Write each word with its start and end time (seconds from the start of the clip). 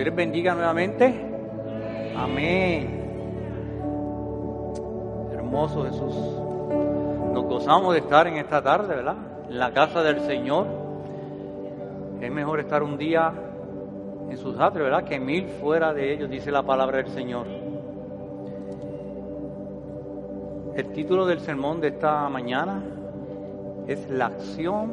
Dios 0.00 0.06
les 0.06 0.16
bendiga 0.16 0.54
nuevamente. 0.54 1.14
Amén. 2.16 2.88
Hermoso 5.30 5.84
Jesús. 5.84 6.14
Nos 7.34 7.44
gozamos 7.44 7.92
de 7.92 7.98
estar 7.98 8.26
en 8.26 8.38
esta 8.38 8.62
tarde, 8.62 8.96
¿verdad? 8.96 9.16
En 9.50 9.58
la 9.58 9.74
casa 9.74 10.02
del 10.02 10.20
Señor. 10.20 10.68
Es 12.18 12.32
mejor 12.32 12.60
estar 12.60 12.82
un 12.82 12.96
día 12.96 13.30
en 14.30 14.38
sus 14.38 14.58
atrios, 14.58 14.88
¿verdad? 14.88 15.04
Que 15.04 15.20
mil 15.20 15.48
fuera 15.60 15.92
de 15.92 16.14
ellos, 16.14 16.30
dice 16.30 16.50
la 16.50 16.62
palabra 16.62 16.96
del 16.96 17.08
Señor. 17.08 17.46
El 20.76 20.92
título 20.94 21.26
del 21.26 21.40
sermón 21.40 21.82
de 21.82 21.88
esta 21.88 22.26
mañana 22.30 22.82
es 23.86 24.08
La 24.08 24.28
acción 24.28 24.92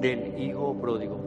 del 0.00 0.40
Hijo 0.40 0.74
Pródigo. 0.80 1.18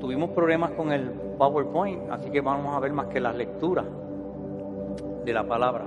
Tuvimos 0.00 0.28
problemas 0.32 0.72
con 0.72 0.92
el 0.92 1.23
PowerPoint, 1.36 2.10
así 2.10 2.30
que 2.30 2.40
vamos 2.40 2.76
a 2.76 2.80
ver 2.80 2.92
más 2.92 3.06
que 3.06 3.20
las 3.20 3.34
lecturas 3.34 3.86
de 5.24 5.32
la 5.32 5.44
palabra. 5.44 5.84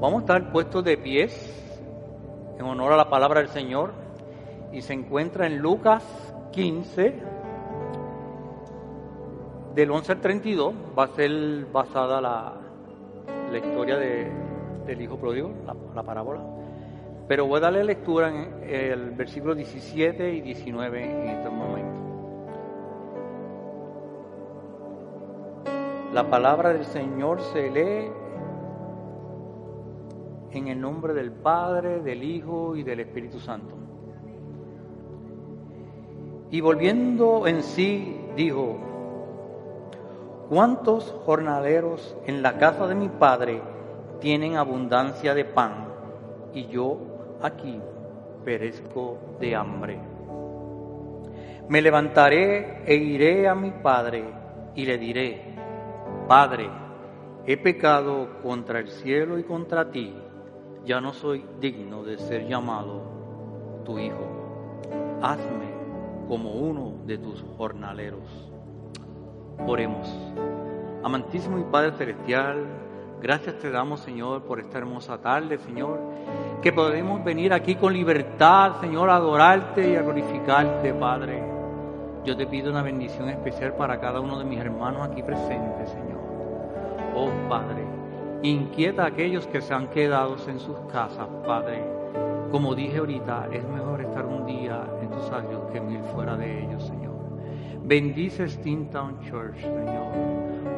Vamos 0.00 0.18
a 0.18 0.20
estar 0.20 0.52
puestos 0.52 0.84
de 0.84 0.96
pies 0.96 1.54
en 2.58 2.64
honor 2.64 2.92
a 2.92 2.96
la 2.96 3.08
palabra 3.08 3.40
del 3.40 3.48
Señor 3.48 3.92
y 4.72 4.82
se 4.82 4.92
encuentra 4.92 5.46
en 5.46 5.58
Lucas 5.58 6.04
15, 6.52 7.14
del 9.74 9.90
11 9.90 10.12
al 10.12 10.20
32, 10.20 10.74
va 10.98 11.04
a 11.04 11.08
ser 11.08 11.66
basada 11.72 12.20
la, 12.20 12.52
la 13.50 13.58
historia 13.58 13.96
de, 13.96 14.30
del 14.86 15.00
Hijo 15.00 15.16
Pródigo, 15.16 15.52
la, 15.66 15.74
la 15.94 16.02
parábola. 16.02 16.40
Pero 17.28 17.46
voy 17.46 17.58
a 17.58 17.60
darle 17.60 17.84
lectura 17.84 18.28
en 18.28 18.64
el 18.68 19.10
versículo 19.10 19.54
17 19.54 20.32
y 20.32 20.40
19 20.40 21.04
en 21.04 21.28
este 21.28 21.50
momento. 21.50 21.77
La 26.18 26.28
palabra 26.28 26.72
del 26.72 26.84
Señor 26.84 27.40
se 27.40 27.70
lee 27.70 28.10
en 30.50 30.66
el 30.66 30.80
nombre 30.80 31.14
del 31.14 31.30
Padre, 31.30 32.00
del 32.00 32.24
Hijo 32.24 32.74
y 32.74 32.82
del 32.82 32.98
Espíritu 32.98 33.38
Santo. 33.38 33.76
Y 36.50 36.60
volviendo 36.60 37.46
en 37.46 37.62
sí, 37.62 38.20
dijo, 38.34 38.78
¿cuántos 40.48 41.14
jornaleros 41.24 42.16
en 42.26 42.42
la 42.42 42.58
casa 42.58 42.88
de 42.88 42.96
mi 42.96 43.08
Padre 43.08 43.62
tienen 44.18 44.56
abundancia 44.56 45.34
de 45.34 45.44
pan 45.44 45.86
y 46.52 46.66
yo 46.66 46.98
aquí 47.40 47.80
perezco 48.44 49.18
de 49.38 49.54
hambre? 49.54 50.00
Me 51.68 51.80
levantaré 51.80 52.82
e 52.86 52.96
iré 52.96 53.46
a 53.46 53.54
mi 53.54 53.70
Padre 53.70 54.24
y 54.74 54.84
le 54.84 54.98
diré, 54.98 55.67
Padre, 56.28 56.68
he 57.46 57.56
pecado 57.56 58.28
contra 58.42 58.80
el 58.80 58.88
cielo 58.88 59.38
y 59.38 59.44
contra 59.44 59.90
ti, 59.90 60.14
ya 60.84 61.00
no 61.00 61.14
soy 61.14 61.42
digno 61.58 62.02
de 62.02 62.18
ser 62.18 62.46
llamado 62.46 63.82
tu 63.86 63.98
hijo. 63.98 64.26
Hazme 65.22 65.72
como 66.28 66.52
uno 66.52 67.06
de 67.06 67.16
tus 67.16 67.42
jornaleros. 67.56 68.28
Oremos. 69.66 70.06
Amantísimo 71.02 71.58
y 71.58 71.64
Padre 71.64 71.92
Celestial, 71.92 72.66
gracias 73.22 73.58
te 73.58 73.70
damos, 73.70 74.00
Señor, 74.00 74.42
por 74.42 74.60
esta 74.60 74.76
hermosa 74.76 75.22
tarde, 75.22 75.56
Señor, 75.56 75.98
que 76.60 76.74
podemos 76.74 77.24
venir 77.24 77.54
aquí 77.54 77.76
con 77.76 77.94
libertad, 77.94 78.80
Señor, 78.82 79.08
a 79.08 79.16
adorarte 79.16 79.92
y 79.92 79.96
a 79.96 80.02
glorificarte, 80.02 80.92
Padre. 80.92 81.42
Yo 82.24 82.36
te 82.36 82.46
pido 82.46 82.70
una 82.70 82.82
bendición 82.82 83.30
especial 83.30 83.72
para 83.74 83.98
cada 83.98 84.20
uno 84.20 84.38
de 84.38 84.44
mis 84.44 84.58
hermanos 84.58 85.08
aquí 85.08 85.22
presentes, 85.22 85.88
Señor. 85.88 86.17
Oh 87.20 87.32
Padre, 87.48 87.84
inquieta 88.44 89.02
a 89.02 89.06
aquellos 89.06 89.44
que 89.48 89.60
se 89.60 89.74
han 89.74 89.88
quedado 89.88 90.36
en 90.46 90.60
sus 90.60 90.76
casas, 90.92 91.26
Padre. 91.44 91.82
Como 92.52 92.76
dije 92.76 92.98
ahorita, 92.98 93.48
es 93.50 93.68
mejor 93.68 94.02
estar 94.02 94.24
un 94.24 94.46
día 94.46 94.88
en 95.02 95.10
tus 95.10 95.28
años 95.32 95.62
que 95.72 95.80
mil 95.80 96.00
fuera 96.14 96.36
de 96.36 96.62
ellos, 96.62 96.80
Señor. 96.84 97.16
Bendice 97.82 98.48
Steamtown 98.48 99.18
Church, 99.22 99.58
Señor. 99.60 100.12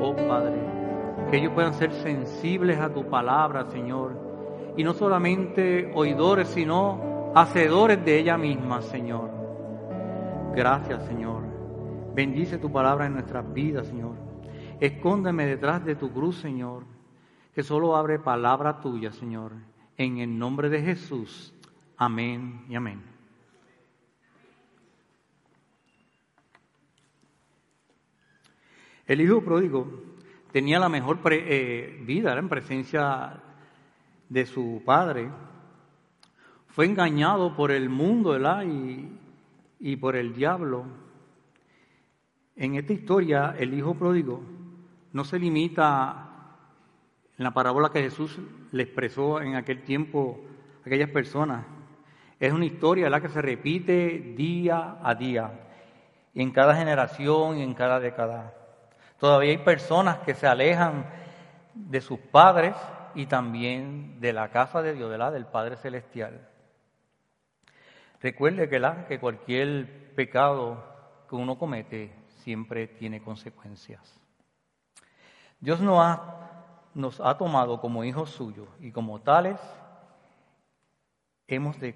Oh 0.01 0.17
Padre, 0.17 0.57
que 1.31 1.37
ellos 1.37 1.53
puedan 1.53 1.75
ser 1.75 1.93
sensibles 1.93 2.81
a 2.81 2.89
tu 2.89 3.05
palabra, 3.05 3.67
Señor. 3.67 4.13
Y 4.79 4.83
no 4.83 4.95
solamente 4.95 5.93
oidores, 5.95 6.49
sino 6.49 7.33
hacedores 7.35 8.03
de 8.03 8.19
ella 8.19 8.39
misma, 8.39 8.81
Señor. 8.81 9.29
Gracias, 10.57 11.05
Señor. 11.05 11.43
Bendice 12.15 12.57
tu 12.57 12.73
palabra 12.73 13.05
en 13.05 13.13
nuestras 13.13 13.53
vidas, 13.53 13.89
Señor. 13.89 14.30
Escóndeme 14.81 15.45
detrás 15.45 15.85
de 15.85 15.95
tu 15.95 16.11
cruz, 16.11 16.39
Señor, 16.39 16.85
que 17.55 17.63
solo 17.63 17.95
abre 17.97 18.19
palabra 18.19 18.81
tuya, 18.81 19.13
Señor. 19.13 19.53
En 19.99 20.17
el 20.17 20.39
nombre 20.39 20.71
de 20.71 20.81
Jesús. 20.81 21.53
Amén 21.99 22.65
y 22.67 22.77
amén. 22.77 23.03
El 29.07 29.21
hijo 29.21 29.45
pródigo 29.45 29.87
tenía 30.51 30.79
la 30.79 30.89
mejor 30.89 31.19
eh, 31.31 32.03
vida 32.07 32.39
en 32.39 32.49
presencia 32.49 33.39
de 34.31 34.47
su 34.47 34.81
padre. 34.87 35.31
Fue 36.69 36.87
engañado 36.87 37.55
por 37.55 37.71
el 37.71 37.91
mundo 37.91 38.39
y 39.79 39.97
por 39.97 40.17
el 40.17 40.33
diablo. 40.33 40.87
En 42.57 42.77
esta 42.77 42.95
historia, 42.95 43.55
el 43.59 43.75
hijo 43.75 43.95
pródigo 43.95 44.60
no 45.13 45.25
se 45.25 45.39
limita 45.39 46.31
en 47.37 47.45
la 47.45 47.53
parábola 47.53 47.91
que 47.91 48.03
Jesús 48.03 48.39
le 48.71 48.83
expresó 48.83 49.41
en 49.41 49.57
aquel 49.57 49.83
tiempo 49.83 50.41
a 50.85 50.87
aquellas 50.87 51.11
personas. 51.11 51.65
Es 52.39 52.53
una 52.53 52.67
historia 52.67 53.11
la 53.11 53.21
que 53.21 53.29
se 53.29 53.43
repite 53.43 54.35
día 54.37 54.99
a 55.03 55.15
día, 55.15 55.51
en 56.35 56.51
cada 56.53 56.75
generación 56.75 57.59
y 57.59 57.63
en 57.63 57.75
cada 57.75 58.01
década. 58.01 58.55
Todavía 59.19 59.51
hay 59.51 59.59
personas 59.59 60.19
que 60.19 60.35
se 60.35 60.47
alejan 60.47 61.05
de 61.75 62.01
sus 62.01 62.19
padres 62.19 62.75
y 63.15 63.27
también 63.27 64.21
de 64.21 64.33
la 64.33 64.51
casa 64.51 64.83
de 64.83 64.95
Dios, 64.95 65.11
de 65.11 65.19
la 65.19 65.31
del 65.31 65.47
Padre 65.47 65.77
Celestial. 65.77 66.49
Recuerde 68.21 68.69
que, 68.69 68.79
la, 68.79 69.07
que 69.07 69.19
cualquier 69.19 70.15
pecado 70.15 70.85
que 71.29 71.37
uno 71.37 71.59
comete 71.59 72.13
siempre 72.27 72.87
tiene 72.87 73.23
consecuencias. 73.23 74.21
Dios 75.61 75.81
nos 75.81 75.99
ha, 76.01 76.23
nos 76.95 77.21
ha 77.21 77.37
tomado 77.37 77.81
como 77.81 78.03
hijos 78.03 78.31
suyos 78.31 78.67
y 78.81 78.93
como 78.93 79.21
tales 79.21 79.61
hemos 81.47 81.79
de 81.79 81.95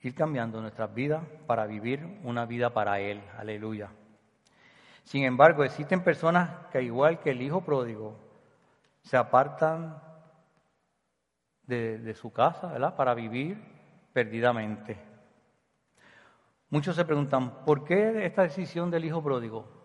ir 0.00 0.14
cambiando 0.14 0.60
nuestras 0.60 0.92
vidas 0.92 1.22
para 1.46 1.66
vivir 1.66 2.20
una 2.24 2.44
vida 2.44 2.70
para 2.70 2.98
Él. 2.98 3.22
Aleluya. 3.38 3.90
Sin 5.04 5.24
embargo, 5.24 5.62
existen 5.62 6.02
personas 6.02 6.50
que 6.72 6.82
igual 6.82 7.20
que 7.20 7.30
el 7.30 7.42
hijo 7.42 7.60
pródigo, 7.60 8.16
se 9.02 9.16
apartan 9.16 10.00
de, 11.64 11.98
de 11.98 12.14
su 12.14 12.32
casa 12.32 12.68
¿verdad? 12.68 12.96
para 12.96 13.14
vivir 13.14 13.62
perdidamente. 14.12 14.98
Muchos 16.70 16.96
se 16.96 17.04
preguntan, 17.04 17.64
¿por 17.64 17.84
qué 17.84 18.24
esta 18.24 18.42
decisión 18.42 18.90
del 18.90 19.04
hijo 19.04 19.22
pródigo? 19.22 19.81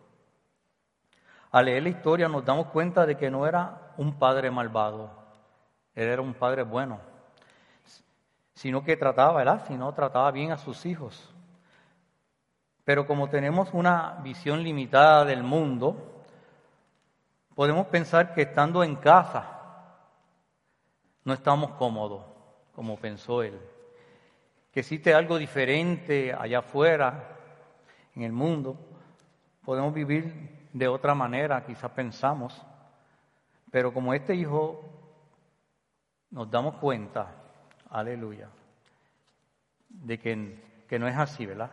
Al 1.57 1.65
leer 1.65 1.81
la 1.81 1.89
historia 1.89 2.29
nos 2.29 2.45
damos 2.45 2.67
cuenta 2.67 3.07
de 3.07 3.17
que 3.17 3.31
no 3.31 3.47
era 3.47 3.93
un 3.97 4.19
padre 4.19 4.51
malvado, 4.51 5.09
él 5.95 6.07
era 6.07 6.21
un 6.21 6.35
padre 6.35 6.61
bueno, 6.61 6.99
sino 8.53 8.83
que 8.83 8.95
trataba, 8.95 9.33
¿verdad? 9.33 9.65
Sino 9.67 9.91
trataba 9.91 10.29
bien 10.29 10.51
a 10.51 10.59
sus 10.59 10.85
hijos. 10.85 11.33
Pero 12.83 13.07
como 13.07 13.27
tenemos 13.27 13.73
una 13.73 14.19
visión 14.21 14.61
limitada 14.61 15.25
del 15.25 15.41
mundo, 15.41 16.23
podemos 17.55 17.87
pensar 17.87 18.35
que 18.35 18.43
estando 18.43 18.83
en 18.83 18.95
casa 18.95 19.47
no 21.23 21.33
estamos 21.33 21.71
cómodos, 21.71 22.23
como 22.75 22.97
pensó 22.97 23.41
él. 23.41 23.59
Que 24.71 24.81
existe 24.81 25.11
algo 25.11 25.39
diferente 25.39 26.35
allá 26.37 26.59
afuera, 26.59 27.35
en 28.15 28.21
el 28.21 28.31
mundo. 28.31 28.77
Podemos 29.65 29.91
vivir 29.91 30.56
de 30.73 30.87
otra 30.87 31.15
manera, 31.15 31.65
quizás 31.65 31.91
pensamos. 31.91 32.65
Pero 33.71 33.93
como 33.93 34.13
este 34.13 34.35
hijo 34.35 34.83
nos 36.31 36.49
damos 36.49 36.75
cuenta, 36.75 37.27
aleluya, 37.89 38.49
de 39.89 40.19
que, 40.19 40.83
que 40.87 40.99
no 40.99 41.07
es 41.07 41.17
así, 41.17 41.45
¿verdad? 41.45 41.71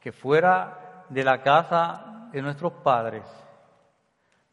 Que 0.00 0.12
fuera 0.12 1.04
de 1.08 1.24
la 1.24 1.42
casa 1.42 2.28
de 2.32 2.42
nuestros 2.42 2.72
padres 2.74 3.24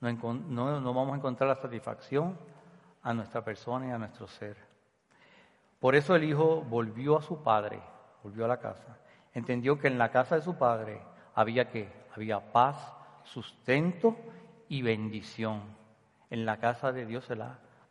no, 0.01 0.93
vamos 0.93 1.13
a 1.13 1.17
encontrar 1.17 1.47
la 1.47 1.55
satisfacción 1.55 2.35
a 3.03 3.13
nuestra 3.13 3.43
persona 3.43 3.87
y 3.87 3.91
a 3.91 3.99
nuestro 3.99 4.27
ser. 4.27 4.57
Por 5.79 5.95
eso 5.95 6.15
el 6.15 6.23
hijo 6.23 6.61
volvió 6.61 7.17
a 7.17 7.21
su 7.21 7.43
padre, 7.43 7.79
volvió 8.23 8.45
a 8.45 8.47
la 8.47 8.57
casa. 8.57 8.97
Entendió 9.33 9.77
que 9.77 9.87
en 9.87 9.99
la 9.99 10.09
casa 10.09 10.35
de 10.35 10.41
su 10.41 10.55
padre 10.55 11.01
había 11.35 11.69
que 11.69 12.01
había 12.15 12.39
paz, 12.51 12.75
sustento 13.33 14.17
y 14.67 14.81
bendición. 14.81 15.61
En 16.29 16.45
la 16.45 16.57
casa 16.57 16.91
de 16.91 17.05
Dios 17.05 17.27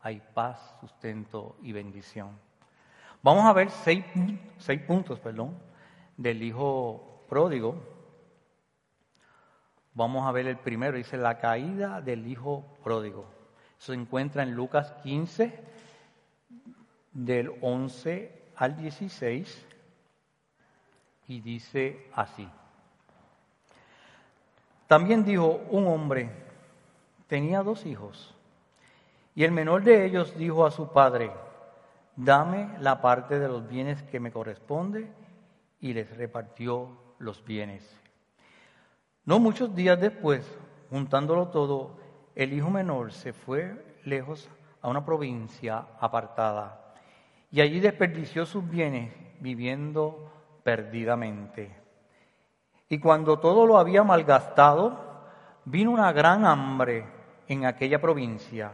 hay 0.02 0.22
paz, 0.34 0.76
sustento 0.80 1.56
y 1.62 1.72
bendición. 1.72 2.38
Vamos 3.22 3.44
a 3.44 3.52
ver 3.52 3.70
seis, 3.70 4.04
seis 4.58 4.80
puntos 4.82 5.18
perdón, 5.20 5.58
del 6.16 6.42
hijo 6.42 7.24
pródigo. 7.28 7.82
Vamos 9.94 10.26
a 10.26 10.32
ver 10.32 10.46
el 10.46 10.56
primero, 10.56 10.96
dice 10.96 11.16
la 11.16 11.38
caída 11.38 12.00
del 12.00 12.26
hijo 12.26 12.76
pródigo. 12.82 13.26
Se 13.78 13.94
encuentra 13.94 14.42
en 14.42 14.54
Lucas 14.54 14.92
15, 15.02 15.58
del 17.12 17.52
11 17.60 18.52
al 18.56 18.76
16, 18.76 19.66
y 21.28 21.40
dice 21.40 22.10
así. 22.14 22.48
También 24.90 25.24
dijo 25.24 25.60
un 25.70 25.86
hombre, 25.86 26.30
tenía 27.28 27.62
dos 27.62 27.86
hijos, 27.86 28.34
y 29.36 29.44
el 29.44 29.52
menor 29.52 29.84
de 29.84 30.04
ellos 30.04 30.36
dijo 30.36 30.66
a 30.66 30.72
su 30.72 30.88
padre, 30.88 31.30
dame 32.16 32.76
la 32.80 33.00
parte 33.00 33.38
de 33.38 33.46
los 33.46 33.68
bienes 33.68 34.02
que 34.02 34.18
me 34.18 34.32
corresponde, 34.32 35.08
y 35.78 35.92
les 35.92 36.16
repartió 36.16 36.88
los 37.20 37.44
bienes. 37.44 37.88
No 39.24 39.38
muchos 39.38 39.72
días 39.76 40.00
después, 40.00 40.44
juntándolo 40.90 41.50
todo, 41.50 41.92
el 42.34 42.52
hijo 42.52 42.68
menor 42.68 43.12
se 43.12 43.32
fue 43.32 44.00
lejos 44.04 44.50
a 44.82 44.88
una 44.88 45.04
provincia 45.04 45.86
apartada 46.00 46.96
y 47.52 47.60
allí 47.60 47.78
desperdició 47.78 48.44
sus 48.44 48.68
bienes 48.68 49.12
viviendo 49.38 50.32
perdidamente. 50.64 51.79
Y 52.92 52.98
cuando 52.98 53.38
todo 53.38 53.66
lo 53.66 53.78
había 53.78 54.02
malgastado, 54.02 54.98
vino 55.64 55.92
una 55.92 56.12
gran 56.12 56.44
hambre 56.44 57.06
en 57.46 57.64
aquella 57.64 58.00
provincia 58.00 58.72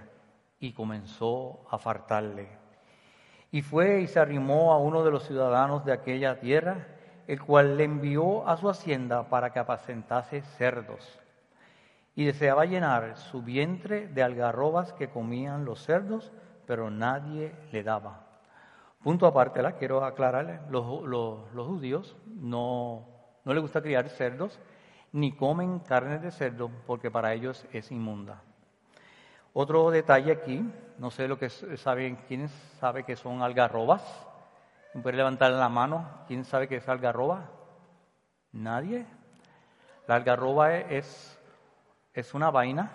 y 0.58 0.72
comenzó 0.72 1.60
a 1.70 1.76
faltarle. 1.76 2.48
Y 3.50 3.60
fue 3.60 4.00
y 4.00 4.06
se 4.06 4.18
arrimó 4.18 4.72
a 4.72 4.78
uno 4.78 5.04
de 5.04 5.10
los 5.10 5.26
ciudadanos 5.26 5.84
de 5.84 5.92
aquella 5.92 6.40
tierra, 6.40 6.86
el 7.26 7.42
cual 7.42 7.76
le 7.76 7.84
envió 7.84 8.48
a 8.48 8.56
su 8.56 8.70
hacienda 8.70 9.28
para 9.28 9.52
que 9.52 9.58
apacentase 9.58 10.40
cerdos. 10.40 11.20
Y 12.14 12.24
deseaba 12.24 12.64
llenar 12.64 13.18
su 13.18 13.42
vientre 13.42 14.08
de 14.08 14.22
algarrobas 14.22 14.94
que 14.94 15.10
comían 15.10 15.66
los 15.66 15.84
cerdos, 15.84 16.32
pero 16.66 16.90
nadie 16.90 17.54
le 17.70 17.82
daba. 17.82 18.24
Punto 19.02 19.26
aparte, 19.26 19.60
la 19.60 19.72
quiero 19.72 20.02
aclararle, 20.06 20.60
los, 20.70 21.02
los, 21.04 21.66
judíos 21.66 22.16
no, 22.26 23.15
no 23.46 23.54
les 23.54 23.62
gusta 23.62 23.80
criar 23.80 24.08
cerdos, 24.08 24.58
ni 25.12 25.32
comen 25.32 25.78
carne 25.78 26.18
de 26.18 26.32
cerdo, 26.32 26.68
porque 26.84 27.12
para 27.12 27.32
ellos 27.32 27.64
es 27.72 27.92
inmunda. 27.92 28.42
Otro 29.52 29.90
detalle 29.90 30.32
aquí, 30.32 30.68
no 30.98 31.12
sé 31.12 31.28
lo 31.28 31.38
que 31.38 31.48
saben, 31.48 32.16
¿quién 32.26 32.48
sabe 32.80 33.04
que 33.04 33.14
son 33.14 33.42
algarrobas? 33.42 34.02
¿Puede 35.00 35.16
levantar 35.16 35.52
la 35.52 35.68
mano? 35.68 36.24
¿Quién 36.26 36.44
sabe 36.44 36.66
qué 36.66 36.76
es 36.76 36.88
algarroba? 36.88 37.48
Nadie. 38.50 39.06
La 40.08 40.16
algarroba 40.16 40.76
es, 40.76 41.38
es 42.14 42.34
una 42.34 42.50
vaina 42.50 42.90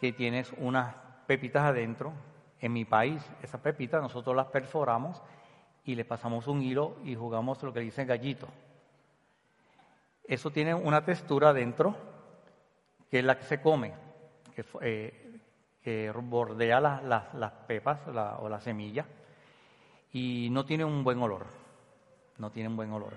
que 0.00 0.12
tienes 0.12 0.54
unas 0.56 0.94
pepitas 1.26 1.64
adentro. 1.64 2.12
En 2.60 2.72
mi 2.72 2.86
país, 2.86 3.22
esas 3.42 3.60
pepitas 3.60 4.00
nosotros 4.00 4.34
las 4.34 4.46
perforamos 4.46 5.20
y 5.84 5.94
le 5.96 6.06
pasamos 6.06 6.46
un 6.46 6.62
hilo 6.62 6.96
y 7.04 7.14
jugamos 7.14 7.62
lo 7.62 7.74
que 7.74 7.80
dicen 7.80 8.06
gallito. 8.06 8.48
Eso 10.24 10.50
tiene 10.50 10.74
una 10.74 11.04
textura 11.04 11.50
adentro 11.50 11.96
que 13.10 13.18
es 13.20 13.24
la 13.24 13.38
que 13.38 13.44
se 13.44 13.60
come, 13.60 13.94
que, 14.54 14.64
eh, 15.84 16.12
bordea 16.16 16.80
las, 16.80 17.52
pepas 17.66 18.00
o 18.08 18.48
la 18.48 18.60
semilla 18.60 19.06
y 20.14 20.48
no 20.50 20.64
tiene 20.64 20.84
un 20.84 21.04
buen 21.04 21.20
olor. 21.20 21.46
No 22.38 22.50
tiene 22.50 22.68
un 22.68 22.76
buen 22.76 22.90
olor. 22.92 23.14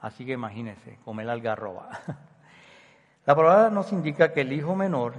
Así 0.00 0.24
que 0.24 0.32
imagínense, 0.32 0.98
comer 1.04 1.28
algarroba. 1.28 1.88
La 3.26 3.34
palabra 3.34 3.70
nos 3.70 3.90
indica 3.92 4.34
que 4.34 4.42
el 4.42 4.52
hijo 4.52 4.76
menor 4.76 5.14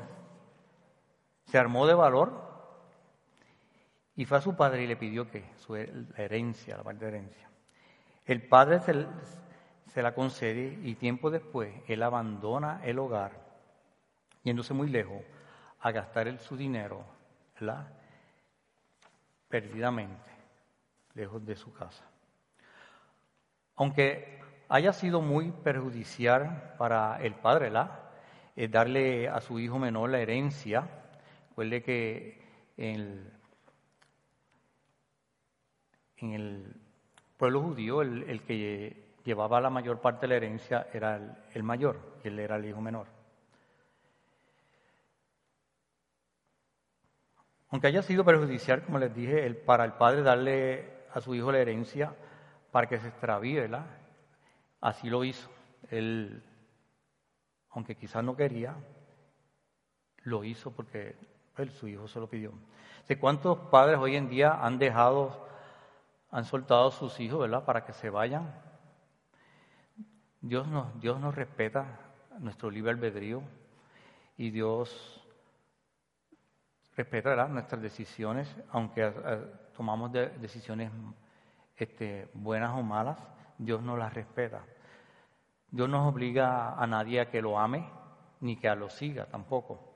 se 1.45 1.57
armó 1.57 1.87
de 1.87 1.95
valor 1.95 2.45
y 4.15 4.25
fue 4.25 4.37
a 4.37 4.41
su 4.41 4.55
padre 4.55 4.83
y 4.83 4.87
le 4.87 4.95
pidió 4.95 5.29
que 5.29 5.43
su 5.57 5.75
herencia, 5.75 6.77
la 6.77 6.83
parte 6.83 7.05
de 7.05 7.17
herencia. 7.17 7.49
El 8.25 8.47
padre 8.47 8.79
se, 8.79 9.07
se 9.95 10.01
la 10.01 10.13
concede 10.13 10.77
y 10.83 10.95
tiempo 10.95 11.31
después 11.31 11.73
él 11.87 12.03
abandona 12.03 12.81
el 12.83 12.99
hogar, 12.99 13.31
yéndose 14.43 14.73
muy 14.73 14.89
lejos 14.89 15.23
a 15.79 15.91
gastar 15.91 16.37
su 16.39 16.57
dinero, 16.57 17.05
¿verdad? 17.53 17.87
Perdidamente 19.47 20.29
lejos 21.13 21.45
de 21.45 21.55
su 21.55 21.71
casa. 21.71 22.03
Aunque 23.77 24.41
haya 24.67 24.91
sido 24.91 25.21
muy 25.21 25.53
perjudicial 25.53 26.75
para 26.77 27.17
el 27.21 27.35
padre. 27.35 27.71
Eh, 28.57 28.67
darle 28.67 29.29
a 29.29 29.39
su 29.39 29.61
hijo 29.61 29.79
menor 29.79 30.09
la 30.09 30.19
herencia, 30.19 30.89
recuerde 31.51 31.81
que 31.81 32.41
en 32.75 33.31
el, 36.17 36.75
pueblo 37.37 37.61
judío 37.61 38.01
el, 38.01 38.41
que 38.41 39.04
llevaba 39.25 39.59
la 39.59 39.71
mayor 39.71 39.99
parte 39.99 40.21
de 40.21 40.27
la 40.29 40.35
herencia 40.35 40.87
era 40.93 41.19
el, 41.53 41.63
mayor, 41.63 41.99
y 42.23 42.29
él 42.29 42.39
era 42.39 42.55
el 42.55 42.65
hijo 42.65 42.79
menor. 42.79 43.07
Aunque 47.69 47.87
haya 47.87 48.03
sido 48.03 48.23
perjudicial, 48.23 48.83
como 48.83 48.99
les 48.99 49.13
dije, 49.13 49.49
para 49.53 49.83
el 49.83 49.93
padre 49.93 50.21
darle 50.21 51.05
a 51.11 51.19
su 51.19 51.33
hijo 51.33 51.51
la 51.51 51.59
herencia 51.59 52.15
para 52.71 52.87
que 52.87 52.99
se 52.99 53.07
extravíe, 53.07 53.59
¿verdad? 53.61 53.85
Así 54.79 55.09
lo 55.09 55.23
hizo. 55.23 55.49
Él, 55.89 56.43
aunque 57.71 57.95
quizás 57.95 58.23
no 58.23 58.35
quería, 58.35 58.75
lo 60.23 60.43
hizo 60.43 60.71
porque 60.71 61.15
él, 61.57 61.71
su 61.71 61.87
hijo 61.87 62.07
se 62.07 62.19
lo 62.19 62.29
pidió. 62.29 62.53
¿De 63.07 63.17
cuántos 63.17 63.57
padres 63.69 63.97
hoy 63.97 64.15
en 64.15 64.29
día 64.29 64.53
han 64.53 64.77
dejado, 64.77 65.47
han 66.29 66.45
soltado 66.45 66.89
a 66.89 66.91
sus 66.91 67.19
hijos, 67.19 67.39
¿verdad? 67.39 67.65
Para 67.65 67.83
que 67.85 67.93
se 67.93 68.09
vayan. 68.09 68.64
Dios 70.45 70.67
nos, 70.67 70.99
Dios 71.01 71.19
nos 71.19 71.33
respeta 71.33 71.87
nuestro 72.37 72.69
libre 72.69 72.91
albedrío 72.91 73.41
y 74.37 74.51
Dios 74.51 75.25
respeta 76.95 77.47
nuestras 77.47 77.81
decisiones, 77.81 78.55
aunque 78.69 79.07
eh, 79.07 79.51
tomamos 79.75 80.11
decisiones 80.11 80.91
este, 81.75 82.29
buenas 82.35 82.77
o 82.77 82.83
malas, 82.83 83.17
Dios 83.57 83.81
no 83.81 83.97
las 83.97 84.13
respeta. 84.13 84.61
Dios 85.71 85.89
no 85.89 86.07
obliga 86.07 86.75
a 86.75 86.85
nadie 86.85 87.21
a 87.21 87.31
que 87.31 87.41
lo 87.41 87.57
ame, 87.57 87.89
ni 88.41 88.55
que 88.55 88.69
a 88.69 88.75
lo 88.75 88.87
siga 88.87 89.25
tampoco. 89.25 89.95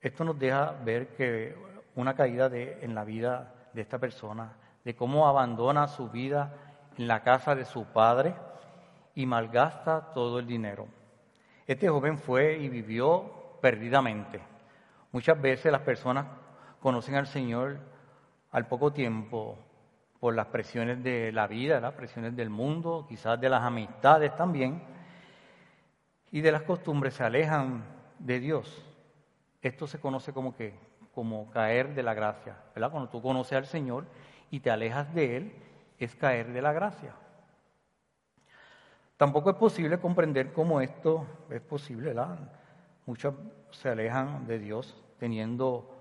Esto 0.00 0.24
nos 0.24 0.38
deja 0.38 0.72
ver 0.72 1.14
que 1.14 1.54
una 1.96 2.14
caída 2.14 2.48
en 2.50 2.94
la 2.94 3.04
vida 3.04 3.68
de 3.74 3.82
esta 3.82 3.98
persona, 3.98 4.56
de 4.86 4.96
cómo 4.96 5.28
abandona 5.28 5.86
su 5.86 6.08
vida 6.08 6.54
en 6.96 7.06
la 7.06 7.22
casa 7.22 7.54
de 7.54 7.66
su 7.66 7.84
padre 7.84 8.34
y 9.16 9.26
malgasta 9.26 10.12
todo 10.12 10.38
el 10.38 10.46
dinero. 10.46 10.86
Este 11.66 11.88
joven 11.88 12.18
fue 12.18 12.58
y 12.58 12.68
vivió 12.68 13.58
perdidamente. 13.60 14.40
Muchas 15.10 15.40
veces 15.40 15.72
las 15.72 15.80
personas 15.80 16.26
conocen 16.80 17.16
al 17.16 17.26
Señor 17.26 17.80
al 18.52 18.68
poco 18.68 18.92
tiempo 18.92 19.58
por 20.20 20.34
las 20.34 20.46
presiones 20.46 21.02
de 21.02 21.32
la 21.32 21.46
vida, 21.46 21.80
las 21.80 21.94
presiones 21.94 22.36
del 22.36 22.50
mundo, 22.50 23.06
quizás 23.08 23.40
de 23.40 23.48
las 23.48 23.62
amistades 23.62 24.36
también, 24.36 24.82
y 26.30 26.40
de 26.42 26.52
las 26.52 26.62
costumbres 26.62 27.14
se 27.14 27.24
alejan 27.24 27.84
de 28.18 28.38
Dios. 28.38 28.84
Esto 29.62 29.86
se 29.86 29.98
conoce 29.98 30.32
como 30.32 30.54
que 30.54 30.74
como 31.14 31.50
caer 31.50 31.94
de 31.94 32.02
la 32.02 32.12
gracia, 32.12 32.56
¿verdad? 32.74 32.90
Cuando 32.90 33.08
tú 33.08 33.22
conoces 33.22 33.56
al 33.56 33.64
Señor 33.64 34.04
y 34.50 34.60
te 34.60 34.70
alejas 34.70 35.14
de 35.14 35.38
él, 35.38 35.52
es 35.98 36.14
caer 36.14 36.52
de 36.52 36.60
la 36.60 36.74
gracia. 36.74 37.14
Tampoco 39.16 39.50
es 39.50 39.56
posible 39.56 39.98
comprender 39.98 40.52
cómo 40.52 40.80
esto 40.80 41.26
es 41.50 41.60
posible, 41.60 42.08
¿verdad? 42.08 42.52
Muchos 43.06 43.34
se 43.70 43.88
alejan 43.88 44.46
de 44.46 44.58
Dios 44.58 45.02
teniendo 45.18 45.96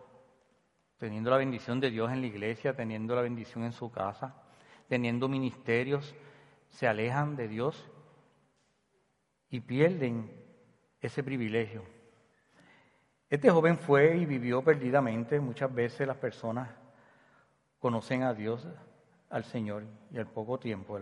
teniendo 0.98 1.29
la 1.29 1.38
bendición 1.38 1.79
de 1.79 1.91
Dios 1.91 2.12
en 2.12 2.22
la 2.22 2.27
iglesia, 2.27 2.75
teniendo 2.75 3.15
la 3.15 3.22
bendición 3.22 3.63
en 3.63 3.74
su 3.74 3.91
casa, 3.91 4.36
teniendo 4.88 5.27
ministerios, 5.27 6.15
se 6.69 6.88
alejan 6.88 7.36
de 7.36 7.48
Dios 7.48 7.89
y 9.50 9.60
pierden 9.60 10.31
ese 11.01 11.24
privilegio. 11.24 11.84
Este 13.29 13.50
joven 13.50 13.77
fue 13.77 14.17
y 14.17 14.25
vivió 14.25 14.63
perdidamente. 14.63 15.39
Muchas 15.39 15.74
veces 15.74 16.07
las 16.07 16.17
personas 16.17 16.69
conocen 17.79 18.24
a 18.24 18.34
Dios, 18.34 18.67
al 19.29 19.43
Señor, 19.43 19.84
y 20.12 20.17
al 20.17 20.27
poco 20.27 20.60
tiempo, 20.60 20.98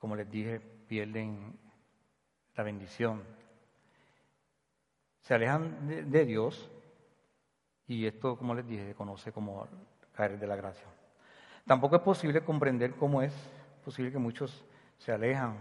como 0.00 0.16
les 0.16 0.28
dije, 0.28 0.58
pierden 0.88 1.56
la 2.56 2.64
bendición. 2.64 3.22
Se 5.20 5.34
alejan 5.34 6.10
de, 6.10 6.24
Dios 6.24 6.68
y 7.86 8.06
esto, 8.06 8.36
como 8.36 8.54
les 8.54 8.66
dije, 8.66 8.88
se 8.88 8.94
conoce 8.94 9.30
como 9.30 9.68
caer 10.12 10.40
de 10.40 10.46
la 10.46 10.56
gracia. 10.56 10.86
Tampoco 11.66 11.96
es 11.96 12.02
posible 12.02 12.42
comprender 12.42 12.94
cómo 12.94 13.22
es 13.22 13.32
posible 13.84 14.10
que 14.10 14.18
muchos 14.18 14.64
se 14.98 15.12
alejan 15.12 15.58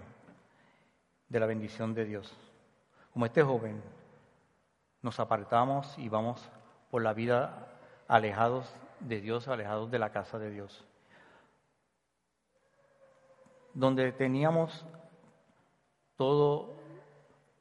de 1.28 1.40
la 1.40 1.46
bendición 1.46 1.94
de 1.94 2.06
Dios. 2.06 2.36
Como 3.12 3.26
este 3.26 3.44
joven, 3.44 3.82
nos 5.02 5.20
apartamos 5.20 5.98
y 6.00 6.08
vamos 6.08 6.50
por 6.90 7.02
la 7.02 7.14
vida 7.14 7.68
alejados 8.08 8.74
de 9.02 9.20
Dios, 9.20 9.48
alejados 9.50 9.92
de 9.92 10.00
la 10.00 10.12
casa 10.12 10.40
de 10.40 10.50
Dios. 10.50 10.86
Donde 13.74 14.12
teníamos 14.12 14.86
todo 16.16 16.76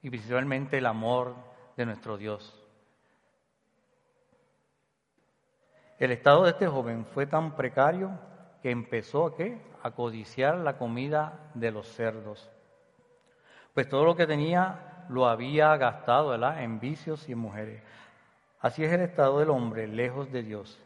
y 0.03 0.11
principalmente 0.11 0.79
el 0.79 0.87
amor 0.87 1.35
de 1.77 1.87
nuestro 1.87 2.17
Dios. 2.17 2.55
El 5.99 6.12
estado 6.12 6.45
de 6.45 6.50
este 6.50 6.69
joven 6.69 7.05
fue 7.07 7.27
tan 7.27 7.57
precario 7.57 8.19
que 8.62 8.71
empezó 8.71 9.27
a, 9.27 9.37
¿qué? 9.37 9.61
a 9.83 9.91
codiciar 9.93 10.57
la 10.59 10.79
comida 10.79 11.50
de 11.55 11.71
los 11.73 11.88
cerdos. 11.88 12.50
Pues 13.75 13.88
todo 13.88 14.05
lo 14.05 14.17
que 14.17 14.27
tenía 14.27 15.05
lo 15.09 15.27
había 15.27 15.77
gastado 15.77 16.31
¿verdad? 16.31 16.62
en 16.62 16.81
vicios 16.81 17.29
y 17.29 17.33
en 17.33 17.38
mujeres. 17.38 17.83
Así 18.61 18.85
es 18.85 18.93
el 18.93 19.00
estado 19.00 19.38
del 19.38 19.50
hombre 19.50 19.87
lejos 19.87 20.31
de 20.33 20.43
Dios, 20.43 20.81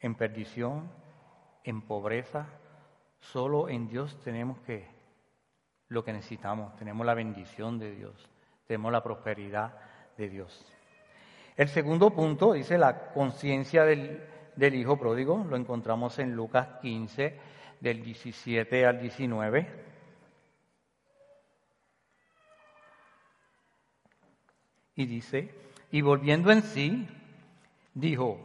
en 0.00 0.14
perdición, 0.14 0.90
en 1.64 1.82
pobreza. 1.82 2.46
Solo 3.20 3.68
en 3.68 3.88
Dios 3.88 4.18
tenemos 4.24 4.58
que 4.60 4.88
lo 5.88 6.04
que 6.04 6.12
necesitamos, 6.12 6.74
tenemos 6.76 7.04
la 7.04 7.14
bendición 7.14 7.78
de 7.78 7.90
Dios, 7.92 8.14
tenemos 8.66 8.92
la 8.92 9.02
prosperidad 9.02 9.74
de 10.16 10.28
Dios. 10.28 10.64
El 11.56 11.68
segundo 11.68 12.10
punto 12.10 12.52
dice 12.52 12.78
la 12.78 13.10
conciencia 13.12 13.84
del, 13.84 14.24
del 14.56 14.74
hijo 14.74 14.98
pródigo, 14.98 15.44
lo 15.48 15.56
encontramos 15.56 16.18
en 16.18 16.34
Lucas 16.34 16.68
15, 16.80 17.38
del 17.80 18.02
17 18.02 18.86
al 18.86 19.00
19. 19.00 19.90
Y 24.96 25.06
dice, 25.06 25.54
y 25.90 26.02
volviendo 26.02 26.52
en 26.52 26.62
sí, 26.62 27.08
dijo, 27.94 28.38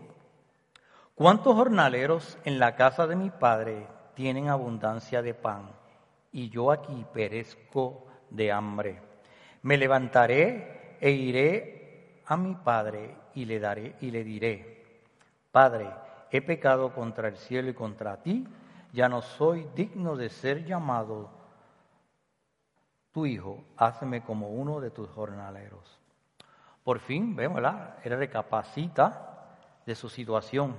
¿cuántos 1.13 1.53
jornaleros 1.53 2.37
en 2.43 2.59
la 2.59 2.75
casa 2.75 3.07
de 3.07 3.15
mi 3.15 3.29
padre 3.29 3.87
tienen 4.15 4.49
abundancia 4.49 5.21
de 5.21 5.33
pan? 5.33 5.69
Y 6.31 6.49
yo 6.49 6.71
aquí 6.71 7.05
perezco 7.13 8.07
de 8.29 8.51
hambre. 8.51 9.01
Me 9.61 9.77
levantaré 9.77 10.97
e 10.99 11.11
iré 11.11 12.21
a 12.25 12.37
mi 12.37 12.55
padre 12.55 13.15
y 13.35 13.45
le 13.45 13.59
daré 13.59 13.95
y 14.01 14.11
le 14.11 14.23
diré, 14.23 14.75
Padre, 15.51 15.89
he 16.31 16.41
pecado 16.41 16.93
contra 16.93 17.29
el 17.29 17.37
cielo 17.37 17.69
y 17.69 17.73
contra 17.73 18.21
ti, 18.21 18.45
ya 18.91 19.07
no 19.07 19.21
soy 19.21 19.67
digno 19.73 20.15
de 20.15 20.29
ser 20.29 20.65
llamado 20.65 21.29
tu 23.13 23.25
hijo, 23.25 23.63
hazme 23.77 24.21
como 24.21 24.49
uno 24.49 24.81
de 24.81 24.91
tus 24.91 25.09
jornaleros. 25.09 25.97
Por 26.83 26.99
fin, 26.99 27.35
vemos, 27.35 27.55
¿verdad? 27.55 27.99
Recapacita 28.03 29.55
de 29.85 29.95
su 29.95 30.09
situación. 30.09 30.75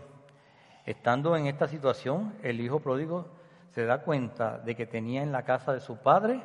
Estando 0.86 1.36
en 1.36 1.46
esta 1.46 1.66
situación, 1.66 2.38
el 2.44 2.60
hijo 2.60 2.78
pródigo 2.78 3.26
se 3.70 3.84
da 3.84 4.02
cuenta 4.02 4.58
de 4.58 4.76
que 4.76 4.86
tenía 4.86 5.22
en 5.22 5.32
la 5.32 5.42
casa 5.42 5.72
de 5.72 5.80
su 5.80 5.96
padre 5.96 6.40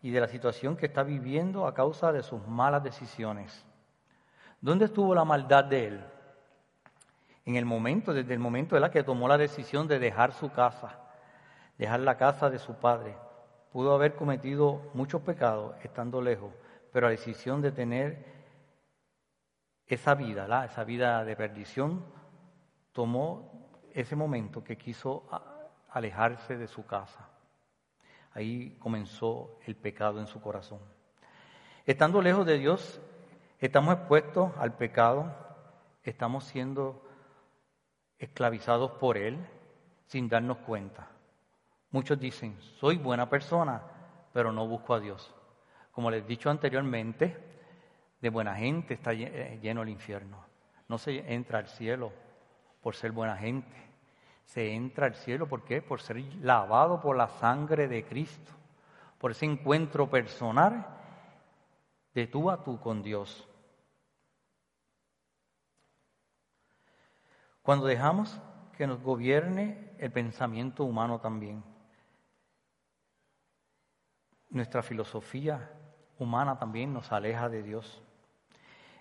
y 0.00 0.10
de 0.10 0.20
la 0.20 0.26
situación 0.26 0.74
que 0.74 0.86
está 0.86 1.02
viviendo 1.02 1.66
a 1.66 1.74
causa 1.74 2.10
de 2.10 2.22
sus 2.22 2.46
malas 2.48 2.82
decisiones. 2.82 3.66
¿Dónde 4.62 4.86
estuvo 4.86 5.14
la 5.14 5.24
maldad 5.24 5.64
de 5.64 5.86
él? 5.86 6.04
En 7.44 7.56
el 7.56 7.66
momento, 7.66 8.14
desde 8.14 8.32
el 8.32 8.40
momento 8.40 8.74
de 8.74 8.80
la 8.80 8.90
que 8.90 9.04
tomó 9.04 9.28
la 9.28 9.36
decisión 9.36 9.86
de 9.86 9.98
dejar 9.98 10.32
su 10.32 10.50
casa, 10.50 10.98
dejar 11.76 12.00
la 12.00 12.16
casa 12.16 12.48
de 12.48 12.58
su 12.58 12.74
padre. 12.74 13.16
Pudo 13.70 13.94
haber 13.94 14.14
cometido 14.14 14.90
muchos 14.94 15.20
pecados 15.20 15.76
estando 15.82 16.22
lejos, 16.22 16.52
pero 16.90 17.06
la 17.06 17.10
decisión 17.10 17.60
de 17.60 17.72
tener 17.72 18.24
esa 19.86 20.14
vida, 20.14 20.64
esa 20.64 20.84
vida 20.84 21.22
de 21.24 21.36
perdición, 21.36 22.04
tomó 22.92 23.57
ese 23.94 24.16
momento 24.16 24.62
que 24.62 24.76
quiso 24.76 25.28
alejarse 25.90 26.56
de 26.56 26.66
su 26.66 26.86
casa. 26.86 27.28
Ahí 28.32 28.76
comenzó 28.78 29.58
el 29.66 29.76
pecado 29.76 30.20
en 30.20 30.26
su 30.26 30.40
corazón. 30.40 30.80
Estando 31.86 32.20
lejos 32.20 32.46
de 32.46 32.58
Dios, 32.58 33.00
estamos 33.58 33.94
expuestos 33.94 34.52
al 34.58 34.76
pecado, 34.76 35.34
estamos 36.02 36.44
siendo 36.44 37.02
esclavizados 38.18 38.92
por 38.92 39.16
Él 39.16 39.38
sin 40.06 40.28
darnos 40.28 40.58
cuenta. 40.58 41.08
Muchos 41.90 42.18
dicen, 42.20 42.60
soy 42.60 42.96
buena 42.96 43.30
persona, 43.30 43.82
pero 44.32 44.52
no 44.52 44.66
busco 44.66 44.94
a 44.94 45.00
Dios. 45.00 45.34
Como 45.90 46.10
les 46.10 46.22
he 46.22 46.26
dicho 46.26 46.50
anteriormente, 46.50 47.36
de 48.20 48.30
buena 48.30 48.54
gente 48.54 48.94
está 48.94 49.12
eh, 49.12 49.58
lleno 49.62 49.82
el 49.82 49.88
infierno. 49.88 50.44
No 50.88 50.98
se 50.98 51.32
entra 51.32 51.58
al 51.58 51.68
cielo 51.68 52.12
por 52.80 52.94
ser 52.94 53.12
buena 53.12 53.36
gente. 53.36 53.76
Se 54.44 54.72
entra 54.72 55.06
al 55.06 55.14
cielo 55.14 55.48
¿por 55.48 55.64
qué? 55.64 55.82
Por 55.82 56.00
ser 56.00 56.18
lavado 56.40 57.00
por 57.00 57.16
la 57.16 57.28
sangre 57.28 57.88
de 57.88 58.04
Cristo. 58.04 58.52
Por 59.18 59.32
ese 59.32 59.46
encuentro 59.46 60.08
personal 60.08 60.86
de 62.14 62.26
tú 62.26 62.50
a 62.50 62.62
tú 62.62 62.80
con 62.80 63.02
Dios. 63.02 63.48
Cuando 67.62 67.86
dejamos 67.86 68.40
que 68.76 68.86
nos 68.86 69.02
gobierne 69.02 69.92
el 69.98 70.10
pensamiento 70.12 70.84
humano 70.84 71.20
también. 71.20 71.62
Nuestra 74.50 74.82
filosofía 74.82 75.70
humana 76.18 76.58
también 76.58 76.92
nos 76.92 77.12
aleja 77.12 77.48
de 77.48 77.62
Dios. 77.62 78.02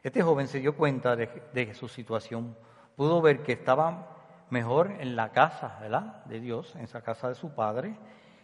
Este 0.03 0.21
joven 0.21 0.47
se 0.47 0.59
dio 0.59 0.75
cuenta 0.75 1.15
de, 1.15 1.73
su 1.73 1.87
situación, 1.87 2.57
pudo 2.97 3.21
ver 3.21 3.43
que 3.43 3.53
estaba 3.53 4.17
mejor 4.49 4.91
en 4.99 5.15
la 5.15 5.31
casa 5.31 5.77
¿verdad? 5.79 6.25
de 6.25 6.39
Dios, 6.41 6.75
en 6.75 6.81
esa 6.81 7.01
casa 7.01 7.29
de 7.29 7.35
su 7.35 7.53
padre, 7.53 7.95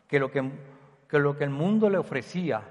que 0.07 0.19
lo 0.19 0.31
que, 0.31 0.49
que 1.09 1.19
lo 1.19 1.35
que 1.35 1.43
el 1.43 1.49
mundo 1.49 1.89
le 1.89 1.97
ofrecía. 1.97 2.61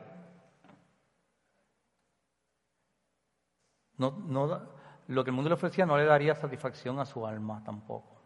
No, 3.99 4.12
no, 4.12 4.62
lo 5.09 5.25
que 5.25 5.31
el 5.31 5.35
mundo 5.35 5.51
le 5.51 5.55
ofrecía 5.55 5.85
no 5.85 5.99
le 5.99 6.05
daría 6.05 6.37
satisfacción 6.37 7.01
a 7.01 7.05
su 7.05 7.27
alma 7.27 7.62
tampoco. 7.65 8.23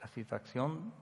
La 0.00 0.08
satisfacción 0.08 0.92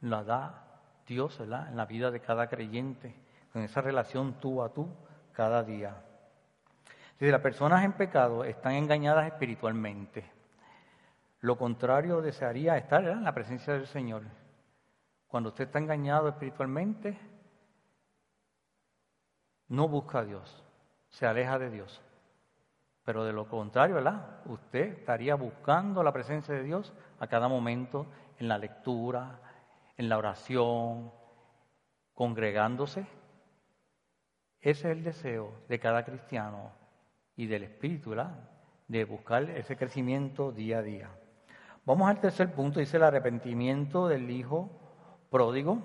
la 0.00 0.24
da 0.24 0.80
Dios 1.06 1.38
¿verdad? 1.38 1.68
en 1.68 1.76
la 1.76 1.84
vida 1.84 2.10
de 2.10 2.20
cada 2.20 2.48
creyente, 2.48 3.14
con 3.52 3.60
esa 3.60 3.82
relación 3.82 4.40
tú 4.40 4.62
a 4.62 4.72
tú 4.72 4.88
cada 5.32 5.62
día. 5.62 6.02
Si 7.18 7.26
las 7.26 7.40
personas 7.40 7.84
en 7.84 7.94
pecado 7.94 8.44
están 8.44 8.74
engañadas 8.74 9.26
espiritualmente, 9.26 10.24
lo 11.40 11.58
contrario 11.58 12.20
desearía 12.20 12.76
estar 12.76 13.04
en 13.04 13.24
la 13.24 13.34
presencia 13.34 13.72
del 13.72 13.88
Señor. 13.88 14.22
Cuando 15.26 15.48
usted 15.48 15.64
está 15.64 15.80
engañado 15.80 16.28
espiritualmente, 16.28 17.18
no 19.66 19.88
busca 19.88 20.20
a 20.20 20.24
Dios, 20.24 20.62
se 21.08 21.26
aleja 21.26 21.58
de 21.58 21.70
Dios. 21.70 22.00
Pero 23.04 23.24
de 23.24 23.32
lo 23.32 23.48
contrario, 23.48 23.96
¿verdad? 23.96 24.40
Usted 24.46 24.98
estaría 24.98 25.34
buscando 25.34 26.04
la 26.04 26.12
presencia 26.12 26.54
de 26.54 26.62
Dios 26.62 26.94
a 27.18 27.26
cada 27.26 27.48
momento 27.48 28.06
en 28.38 28.46
la 28.46 28.58
lectura, 28.58 29.40
en 29.96 30.08
la 30.08 30.18
oración, 30.18 31.10
congregándose. 32.14 33.00
Ese 34.60 34.90
es 34.90 34.96
el 34.96 35.02
deseo 35.02 35.52
de 35.68 35.80
cada 35.80 36.04
cristiano 36.04 36.78
y 37.38 37.46
del 37.46 37.62
Espíritu, 37.62 38.10
¿verdad? 38.10 38.34
De 38.88 39.04
buscar 39.04 39.48
ese 39.50 39.76
crecimiento 39.76 40.50
día 40.50 40.78
a 40.78 40.82
día. 40.82 41.08
Vamos 41.86 42.10
al 42.10 42.20
tercer 42.20 42.52
punto, 42.52 42.80
dice 42.80 42.96
el 42.96 43.04
arrepentimiento 43.04 44.08
del 44.08 44.28
Hijo 44.28 44.68
pródigo. 45.30 45.78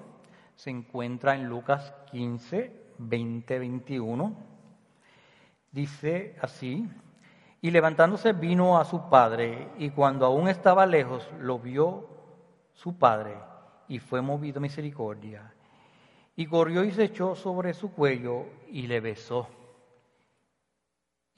Se 0.55 0.71
encuentra 0.71 1.35
en 1.35 1.47
Lucas 1.47 1.93
15, 2.11 2.95
20, 2.97 3.59
21. 3.59 4.35
Dice 5.71 6.35
así, 6.41 6.89
y 7.61 7.69
levantándose 7.69 8.33
vino 8.33 8.79
a 8.79 8.85
su 8.85 9.07
padre, 9.09 9.69
y 9.77 9.91
cuando 9.91 10.25
aún 10.25 10.47
estaba 10.47 10.87
lejos, 10.87 11.29
lo 11.39 11.59
vio 11.59 12.09
su 12.73 12.97
padre, 12.97 13.37
y 13.87 13.99
fue 13.99 14.23
movido 14.23 14.59
misericordia. 14.59 15.53
Y 16.35 16.47
corrió 16.47 16.83
y 16.83 16.91
se 16.91 17.03
echó 17.03 17.35
sobre 17.35 17.75
su 17.75 17.91
cuello 17.91 18.45
y 18.69 18.87
le 18.87 18.99
besó. 19.01 19.47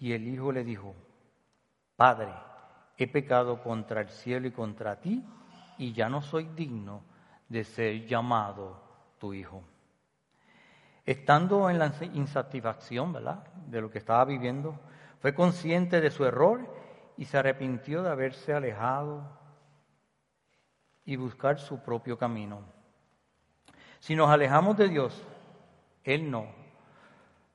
Y 0.05 0.13
el 0.13 0.27
hijo 0.27 0.51
le 0.51 0.63
dijo, 0.63 0.93
Padre, 1.95 2.31
he 2.95 3.07
pecado 3.07 3.63
contra 3.63 4.01
el 4.01 4.09
cielo 4.09 4.45
y 4.45 4.51
contra 4.51 5.01
ti, 5.01 5.25
y 5.79 5.93
ya 5.93 6.09
no 6.09 6.21
soy 6.21 6.43
digno 6.55 7.01
de 7.49 7.63
ser 7.63 8.05
llamado 8.05 8.83
tu 9.17 9.33
hijo. 9.33 9.63
Estando 11.07 11.71
en 11.71 11.79
la 11.79 11.91
insatisfacción, 12.13 13.13
¿verdad?, 13.13 13.47
de 13.65 13.81
lo 13.81 13.89
que 13.89 13.97
estaba 13.97 14.23
viviendo, 14.25 14.79
fue 15.21 15.33
consciente 15.33 15.99
de 15.99 16.11
su 16.11 16.23
error 16.23 16.61
y 17.17 17.25
se 17.25 17.39
arrepintió 17.39 18.03
de 18.03 18.11
haberse 18.11 18.53
alejado 18.53 19.23
y 21.03 21.15
buscar 21.15 21.57
su 21.57 21.79
propio 21.79 22.15
camino. 22.15 22.61
Si 24.01 24.15
nos 24.15 24.29
alejamos 24.29 24.77
de 24.77 24.87
Dios, 24.87 25.25
Él 26.03 26.29
no 26.29 26.45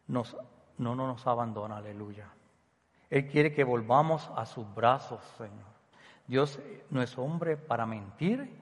nos, 0.08 0.36
no, 0.78 0.96
no 0.96 1.06
nos 1.06 1.24
abandona, 1.28 1.76
aleluya. 1.76 2.28
Él 3.10 3.26
quiere 3.26 3.52
que 3.52 3.64
volvamos 3.64 4.30
a 4.36 4.46
sus 4.46 4.72
brazos, 4.74 5.20
Señor. 5.36 5.70
Dios 6.26 6.60
no 6.90 7.02
es 7.02 7.18
hombre 7.18 7.56
para 7.56 7.84
mentir 7.84 8.56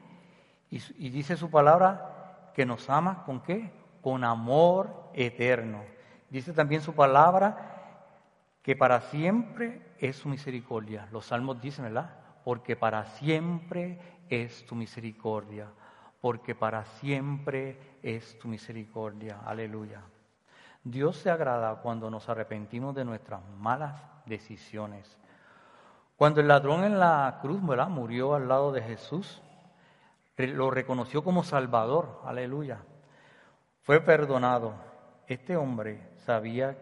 y, 0.71 1.11
dice 1.11 1.37
su 1.37 1.51
palabra 1.51 2.51
que 2.55 2.65
nos 2.65 2.89
ama 2.89 3.25
con 3.25 3.41
qué? 3.41 3.71
Con 4.03 4.25
amor 4.25 5.11
eterno. 5.13 5.83
Dice 6.31 6.53
también 6.55 6.81
su 6.81 6.95
palabra 6.95 7.75
que 8.63 8.75
para 8.75 9.03
siempre 9.03 9.83
es 9.99 10.17
su 10.17 10.29
misericordia. 10.29 11.09
Los 11.13 11.27
salmos 11.27 11.61
dicen, 11.61 11.85
¿verdad? 11.85 12.11
Porque 12.45 12.75
para 12.75 13.05
siempre 13.05 13.99
es 14.29 14.65
tu 14.67 14.75
misericordia. 14.75 15.69
Porque 16.21 16.55
para 16.55 16.85
siempre 16.85 17.79
es 18.03 18.39
tu 18.39 18.49
misericordia. 18.49 19.41
Aleluya. 19.45 20.03
Dios 20.85 21.17
se 21.17 21.31
agrada 21.31 21.77
cuando 21.77 22.11
nos 22.11 22.29
arrepentimos 22.29 22.95
de 22.95 23.05
nuestras 23.05 23.41
malas 23.59 24.01
decisiones. 24.27 25.19
Cuando 26.17 26.41
el 26.41 26.49
ladrón 26.49 26.85
en 26.85 26.99
la 26.99 27.39
cruz 27.41 27.65
¿verdad? 27.65 27.89
murió 27.89 28.35
al 28.35 28.49
lado 28.49 28.73
de 28.73 28.83
Jesús, 28.83 29.43
lo 30.37 30.71
reconoció 30.71 31.23
como 31.23 31.43
Salvador, 31.43 32.21
aleluya. 32.25 32.79
Fue 33.83 34.01
perdonado. 34.01 34.75
Este 35.27 35.57
hombre 35.57 36.09
sabía 36.17 36.77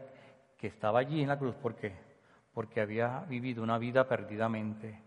que 0.56 0.66
estaba 0.66 1.00
allí 1.00 1.22
en 1.22 1.28
la 1.28 1.38
cruz, 1.38 1.54
¿por 1.54 1.74
qué? 1.74 1.94
Porque 2.52 2.80
había 2.80 3.20
vivido 3.28 3.62
una 3.62 3.78
vida 3.78 4.08
perdidamente. 4.08 5.00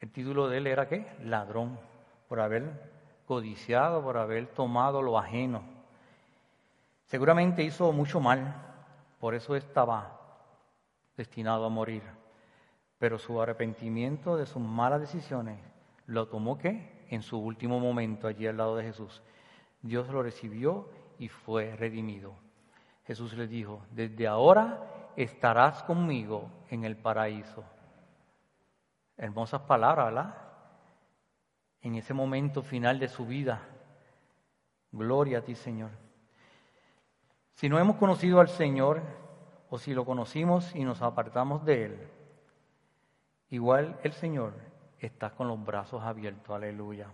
El 0.00 0.10
título 0.12 0.48
de 0.48 0.58
él 0.58 0.66
era 0.66 0.88
qué? 0.88 1.06
Ladrón, 1.22 1.78
por 2.28 2.40
haber 2.40 3.22
codiciado, 3.26 4.02
por 4.02 4.16
haber 4.16 4.46
tomado 4.48 5.02
lo 5.02 5.18
ajeno. 5.18 5.75
Seguramente 7.06 7.62
hizo 7.62 7.92
mucho 7.92 8.20
mal, 8.20 8.54
por 9.20 9.34
eso 9.34 9.54
estaba 9.54 10.20
destinado 11.16 11.64
a 11.64 11.68
morir. 11.68 12.02
Pero 12.98 13.18
su 13.18 13.40
arrepentimiento 13.40 14.36
de 14.36 14.46
sus 14.46 14.62
malas 14.62 15.00
decisiones 15.00 15.58
lo 16.06 16.28
tomó 16.28 16.58
qué? 16.58 17.06
En 17.10 17.22
su 17.22 17.38
último 17.38 17.78
momento 17.78 18.26
allí 18.26 18.46
al 18.46 18.56
lado 18.56 18.76
de 18.76 18.84
Jesús. 18.84 19.22
Dios 19.82 20.08
lo 20.08 20.22
recibió 20.22 20.88
y 21.18 21.28
fue 21.28 21.76
redimido. 21.76 22.34
Jesús 23.04 23.34
le 23.34 23.46
dijo, 23.46 23.82
desde 23.92 24.26
ahora 24.26 25.12
estarás 25.14 25.84
conmigo 25.84 26.50
en 26.70 26.84
el 26.84 26.96
paraíso. 26.96 27.62
Hermosas 29.16 29.62
palabras, 29.62 30.06
¿verdad? 30.06 30.34
En 31.82 31.94
ese 31.94 32.12
momento 32.12 32.62
final 32.62 32.98
de 32.98 33.08
su 33.08 33.26
vida. 33.26 33.62
Gloria 34.90 35.38
a 35.38 35.42
ti, 35.42 35.54
Señor. 35.54 36.05
Si 37.56 37.70
no 37.70 37.78
hemos 37.78 37.96
conocido 37.96 38.40
al 38.40 38.48
Señor, 38.48 39.00
o 39.70 39.78
si 39.78 39.94
lo 39.94 40.04
conocimos 40.04 40.74
y 40.74 40.84
nos 40.84 41.00
apartamos 41.00 41.64
de 41.64 41.84
Él, 41.86 42.08
igual 43.48 43.98
el 44.02 44.12
Señor 44.12 44.52
está 44.98 45.30
con 45.30 45.48
los 45.48 45.64
brazos 45.64 46.04
abiertos, 46.04 46.54
aleluya, 46.54 47.08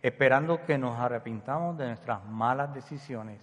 esperando 0.00 0.64
que 0.64 0.78
nos 0.78 0.98
arrepintamos 0.98 1.76
de 1.76 1.88
nuestras 1.88 2.24
malas 2.24 2.72
decisiones 2.72 3.42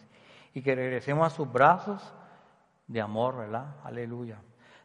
y 0.55 0.63
que 0.63 0.73
regresemos 0.73 1.27
a 1.27 1.35
sus 1.35 1.51
brazos 1.51 2.11
de 2.87 3.01
amor, 3.01 3.37
¿verdad? 3.37 3.75
Aleluya. 3.83 4.41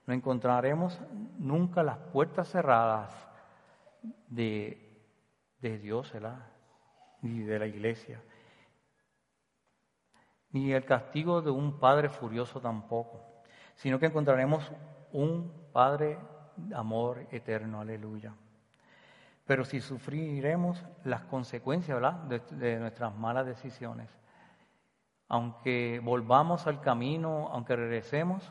No 0.07 0.13
encontraremos 0.13 1.01
nunca 1.39 1.83
las 1.83 1.97
puertas 1.97 2.51
cerradas 2.51 3.11
de, 4.29 5.03
de 5.63 5.79
Dios, 5.79 6.13
¿verdad? 6.13 6.51
Ni 7.23 7.41
de 7.41 7.59
la 7.59 7.67
iglesia. 7.67 8.21
Ni 10.57 10.73
el 10.73 10.87
castigo 10.87 11.43
de 11.43 11.51
un 11.51 11.79
padre 11.79 12.09
furioso 12.09 12.63
tampoco, 12.63 13.21
sino 13.75 13.99
que 13.99 14.07
encontraremos 14.07 14.73
un 15.13 15.53
Padre 15.71 16.19
de 16.57 16.75
amor 16.75 17.27
eterno, 17.31 17.83
aleluya. 17.83 18.33
Pero 19.45 19.67
si 19.67 19.83
sufriremos 19.83 20.83
las 21.05 21.25
consecuencias 21.25 22.01
¿verdad? 22.01 22.41
de 22.53 22.79
nuestras 22.79 23.15
malas 23.15 23.45
decisiones, 23.45 24.09
aunque 25.29 26.01
volvamos 26.03 26.67
al 26.67 26.81
camino, 26.81 27.51
aunque 27.53 27.77
regresemos, 27.77 28.51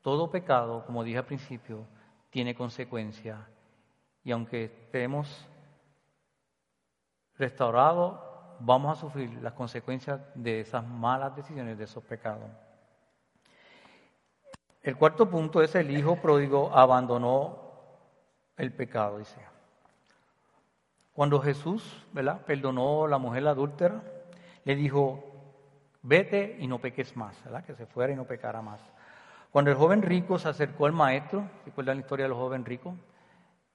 todo 0.00 0.30
pecado, 0.30 0.86
como 0.86 1.04
dije 1.04 1.18
al 1.18 1.26
principio, 1.26 1.84
tiene 2.30 2.54
consecuencias. 2.54 3.38
Y 4.24 4.32
aunque 4.32 4.64
estemos 4.64 5.46
restaurados, 7.36 8.18
vamos 8.60 8.96
a 8.96 9.00
sufrir 9.00 9.32
las 9.42 9.52
consecuencias 9.52 10.20
de 10.34 10.60
esas 10.60 10.86
malas 10.86 11.34
decisiones, 11.36 11.78
de 11.78 11.84
esos 11.84 12.02
pecados. 12.04 12.48
El 14.82 14.96
cuarto 14.96 15.28
punto 15.28 15.62
es 15.62 15.74
el 15.74 15.90
hijo 15.90 16.16
pródigo 16.16 16.70
abandonó 16.72 17.58
el 18.56 18.72
pecado, 18.72 19.18
dice. 19.18 19.40
Cuando 21.12 21.40
Jesús 21.40 22.06
¿verdad? 22.12 22.40
perdonó 22.44 23.04
a 23.04 23.08
la 23.08 23.18
mujer 23.18 23.46
adúltera, 23.46 24.02
le 24.64 24.76
dijo, 24.76 25.24
vete 26.02 26.56
y 26.60 26.66
no 26.66 26.78
peques 26.78 27.16
más, 27.16 27.42
¿verdad? 27.44 27.64
que 27.64 27.74
se 27.74 27.86
fuera 27.86 28.12
y 28.12 28.16
no 28.16 28.24
pecara 28.24 28.62
más. 28.62 28.80
Cuando 29.50 29.70
el 29.70 29.76
joven 29.76 30.02
rico 30.02 30.38
se 30.38 30.48
acercó 30.48 30.86
al 30.86 30.92
maestro, 30.92 31.48
¿recuerdan 31.64 31.96
la 31.96 32.02
historia 32.02 32.26
del 32.26 32.34
joven 32.34 32.64
rico? 32.64 32.94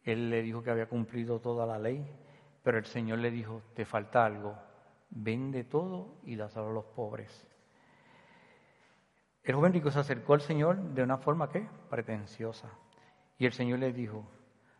Él 0.03 0.29
le 0.29 0.41
dijo 0.41 0.63
que 0.63 0.71
había 0.71 0.87
cumplido 0.87 1.39
toda 1.39 1.65
la 1.65 1.79
ley, 1.79 2.05
pero 2.61 2.77
el 2.77 2.85
Señor 2.85 3.19
le 3.19 3.31
dijo, 3.31 3.61
te 3.73 3.85
falta 3.85 4.25
algo, 4.25 4.55
vende 5.15 5.63
todo 5.63 6.15
y 6.23 6.35
dáselo 6.35 6.69
a 6.69 6.73
los 6.73 6.85
pobres. 6.85 7.47
El 9.43 9.55
joven 9.55 9.73
rico 9.73 9.91
se 9.91 9.99
acercó 9.99 10.33
al 10.33 10.41
Señor 10.41 10.77
de 10.77 11.03
una 11.03 11.17
forma 11.17 11.49
que 11.49 11.67
pretenciosa. 11.89 12.69
Y 13.37 13.45
el 13.45 13.53
Señor 13.53 13.79
le 13.79 13.91
dijo 13.91 14.25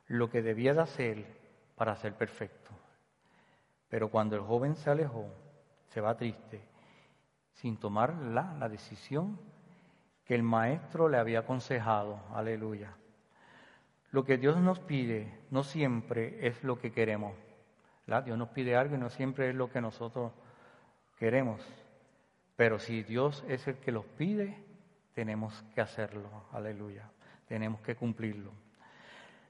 lo 0.08 0.30
que 0.30 0.42
debía 0.42 0.74
de 0.74 0.82
hacer 0.82 1.26
para 1.76 1.96
ser 1.96 2.16
perfecto. 2.16 2.72
Pero 3.90 4.10
cuando 4.10 4.36
el 4.36 4.42
joven 4.42 4.76
se 4.76 4.90
alejó, 4.90 5.28
se 5.88 6.02
va 6.02 6.18
triste 6.18 6.62
sin 7.52 7.78
tomar 7.78 8.16
la, 8.16 8.56
la 8.56 8.68
decisión 8.68 9.40
que 10.26 10.34
el 10.34 10.44
maestro 10.44 11.10
le 11.10 11.18
había 11.18 11.40
aconsejado. 11.40 12.20
Aleluya. 12.34 12.96
Lo 14.12 14.24
que 14.24 14.38
Dios 14.38 14.58
nos 14.58 14.80
pide 14.80 15.40
no 15.52 15.64
siempre 15.64 16.48
es 16.48 16.64
lo 16.64 16.80
que 16.80 16.92
queremos. 16.92 17.34
Dios 18.06 18.38
nos 18.38 18.50
pide 18.50 18.76
algo 18.76 18.96
y 18.96 19.00
no 19.00 19.10
siempre 19.10 19.50
es 19.50 19.56
lo 19.56 19.70
que 19.70 19.82
nosotros 19.82 20.32
queremos. 21.18 21.62
Pero 22.56 22.80
si 22.80 23.04
Dios 23.04 23.44
es 23.48 23.68
el 23.68 23.78
que 23.78 23.92
los 23.92 24.06
pide, 24.06 24.58
tenemos 25.14 25.64
que 25.74 25.82
hacerlo. 25.82 26.30
Aleluya. 26.52 27.10
Tenemos 27.48 27.82
que 27.82 27.96
cumplirlo. 27.96 28.52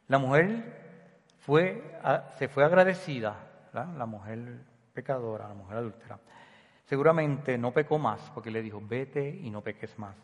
La 0.07 0.17
mujer 0.17 1.33
fue, 1.39 1.99
se 2.37 2.47
fue 2.47 2.63
agradecida, 2.63 3.35
la 3.73 4.05
mujer 4.05 4.61
pecadora, 4.93 5.47
la 5.47 5.55
mujer 5.55 5.77
adúltera 5.77 6.19
Seguramente 6.85 7.57
no 7.57 7.71
pecó 7.71 7.97
más 7.97 8.29
porque 8.33 8.51
le 8.51 8.61
dijo, 8.61 8.81
vete 8.81 9.27
y 9.27 9.49
no 9.49 9.61
peques 9.61 9.97
más. 9.97 10.15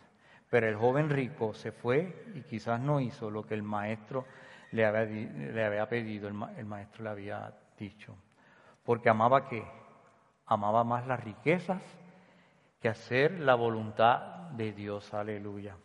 Pero 0.50 0.68
el 0.68 0.76
joven 0.76 1.10
rico 1.10 1.54
se 1.54 1.72
fue 1.72 2.26
y 2.36 2.42
quizás 2.42 2.80
no 2.80 3.00
hizo 3.00 3.32
lo 3.32 3.46
que 3.46 3.54
el 3.54 3.64
maestro 3.64 4.26
le 4.72 4.86
había, 4.86 5.88
pedido, 5.88 6.28
el, 6.28 6.36
el, 6.58 6.66
maestro 6.66 7.04
le 7.04 7.10
había 7.10 7.54
dicho. 7.80 8.16
Porque 8.84 9.10
amaba 9.10 9.48
qué? 9.48 9.66
Amaba 10.46 10.84
más 10.84 11.08
las 11.08 11.24
riquezas 11.24 11.82
que 12.80 12.90
hacer 12.90 13.40
la 13.40 13.56
voluntad 13.56 14.50
de 14.52 14.72
Dios. 14.74 15.14
Aleluya. 15.14 15.76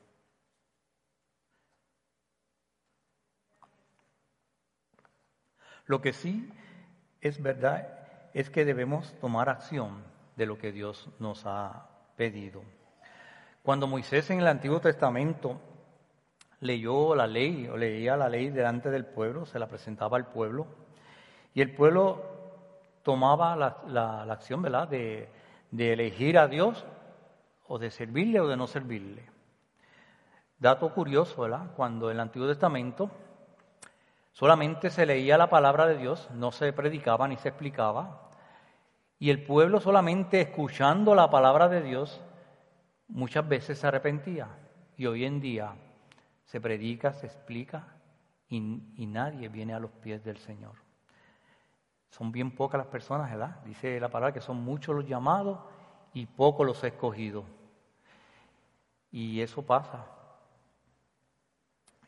Lo 5.87 6.01
que 6.01 6.13
sí 6.13 6.51
es 7.21 7.43
verdad 7.43 8.31
es 8.33 8.51
que 8.51 8.65
debemos 8.65 9.19
tomar 9.21 9.49
acción 9.49 10.03
de 10.37 10.47
lo 10.47 10.59
que 10.59 10.73
Dios 10.73 11.11
nos 11.19 11.45
ha 11.47 11.89
pedido. 12.17 12.63
Cuando 13.63 13.87
Moisés 13.87 14.31
en 14.31 14.41
el 14.41 14.47
Antiguo 14.47 14.81
Testamento 14.81 15.61
leyó 16.61 17.15
la 17.15 17.27
ley 17.27 17.69
o 17.69 17.77
leía 17.77 18.17
la 18.17 18.29
ley 18.29 18.51
delante 18.51 18.91
del 18.91 19.07
pueblo, 19.07 19.47
se 19.47 19.59
la 19.59 19.69
presentaba 19.69 20.17
al 20.17 20.27
pueblo, 20.27 20.67
y 21.55 21.63
el 21.63 21.75
pueblo 21.75 22.23
tomaba 23.03 23.57
la, 23.57 24.23
acción. 24.31 24.63
De, 24.63 25.29
de 25.71 25.93
elegir 25.93 26.39
a 26.39 26.47
Dios 26.49 26.85
o 27.67 27.79
de 27.79 27.91
servirle 27.91 28.41
o 28.41 28.49
de 28.49 28.57
no 28.57 28.67
servirle. 28.67 29.25
Dato 30.59 30.93
curioso, 30.93 31.43
¿verdad? 31.43 31.71
Cuando 31.77 32.11
en 32.11 32.17
el 32.17 32.21
Antiguo 32.21 32.47
Testamento 32.47 33.11
solamente 34.33 34.91
se 34.91 35.07
leía 35.07 35.39
la 35.39 35.51
palabra 35.51 35.87
de 35.87 35.97
Dios, 35.97 36.29
no 36.33 36.53
se 36.53 36.73
predicaba 36.73 37.29
ni 37.29 37.37
se 37.37 37.49
explicaba, 37.49 38.31
Y 39.19 39.31
el 39.31 39.45
pueblo 39.45 39.81
solamente 39.81 40.41
escuchando 40.41 41.15
la 41.15 41.31
palabra 41.31 41.69
de 41.69 41.83
Dios 41.83 42.21
muchas 43.09 43.49
veces 43.49 43.79
se 43.79 43.87
arrepentía. 43.87 44.49
Y 44.97 45.07
hoy 45.07 45.25
en 45.25 45.41
día 45.41 45.75
se 46.45 46.61
predica, 46.61 47.13
se 47.13 47.27
explica 47.27 47.97
y, 48.49 48.61
nadie 49.07 49.49
viene 49.49 49.75
a 49.75 49.81
los 49.81 49.91
pies 49.91 50.23
del 50.25 50.37
Señor. 50.39 50.84
Son 52.17 52.31
bien 52.31 52.53
pocas 52.53 52.79
las 52.79 52.87
personas, 52.87 53.29
¿verdad? 53.29 53.57
Dice 53.65 53.99
la 53.99 54.09
palabra 54.09 54.33
que 54.33 54.41
son 54.41 54.63
muchos 54.63 54.95
los 54.95 55.05
llamados 55.05 55.59
y 56.13 56.27
pocos 56.27 56.65
los 56.65 56.85
escogidos. 56.85 57.45
Y 59.11 59.41
eso 59.41 59.63
pasa. 59.63 60.07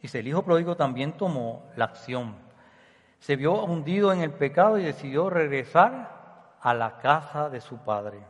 Dice, 0.01 0.21
el 0.21 0.29
hijo 0.29 0.45
pródigo 0.45 0.77
también 0.77 1.17
tomó 1.17 1.65
la 1.75 1.87
acción. 1.87 2.37
Se 3.19 3.35
vio 3.35 3.65
hundido 3.65 4.13
en 4.13 4.21
el 4.21 4.31
pecado 4.31 4.79
y 4.79 4.85
decidió 4.85 5.29
regresar 5.29 6.55
a 6.61 6.73
la 6.73 6.99
casa 6.99 7.51
de 7.51 7.61
su 7.61 7.79
padre. 7.79 8.21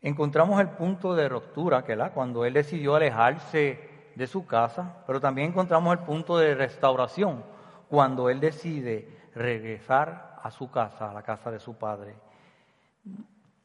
Encontramos 0.00 0.58
el 0.62 0.70
punto 0.70 1.14
de 1.14 1.28
ruptura, 1.28 1.84
que 1.84 1.94
cuando 2.14 2.46
él 2.46 2.54
decidió 2.54 2.94
alejarse 2.94 4.10
de 4.14 4.26
su 4.26 4.46
casa, 4.46 5.04
pero 5.06 5.20
también 5.20 5.50
encontramos 5.50 5.92
el 5.92 6.04
punto 6.06 6.38
de 6.38 6.54
restauración, 6.54 7.44
cuando 7.90 8.30
él 8.30 8.40
decide 8.40 9.23
regresar 9.34 10.38
a 10.42 10.50
su 10.50 10.70
casa, 10.70 11.10
a 11.10 11.14
la 11.14 11.22
casa 11.22 11.50
de 11.50 11.58
su 11.58 11.74
padre. 11.76 12.14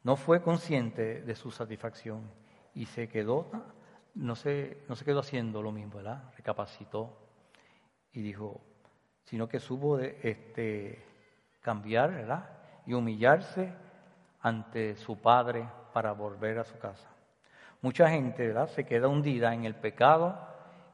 No 0.02 0.16
fue 0.16 0.42
consciente 0.42 1.22
de 1.22 1.34
su 1.34 1.50
satisfacción 1.50 2.22
y 2.74 2.86
se 2.86 3.08
quedó, 3.08 3.50
no 4.14 4.34
se, 4.34 4.84
no 4.88 4.96
se 4.96 5.04
quedó 5.04 5.20
haciendo 5.20 5.62
lo 5.62 5.72
mismo, 5.72 5.96
¿verdad? 5.96 6.24
Recapacitó 6.36 7.16
y 8.12 8.22
dijo, 8.22 8.60
sino 9.24 9.48
que 9.48 9.60
supo 9.60 9.96
de, 9.96 10.18
este, 10.22 11.04
cambiar, 11.60 12.12
¿verdad? 12.12 12.48
Y 12.86 12.94
humillarse 12.94 13.72
ante 14.40 14.96
su 14.96 15.20
padre 15.20 15.68
para 15.92 16.12
volver 16.12 16.58
a 16.58 16.64
su 16.64 16.78
casa. 16.78 17.08
Mucha 17.82 18.08
gente 18.08 18.46
¿verdad? 18.46 18.68
se 18.68 18.84
queda 18.84 19.08
hundida 19.08 19.54
en 19.54 19.64
el 19.64 19.74
pecado 19.74 20.38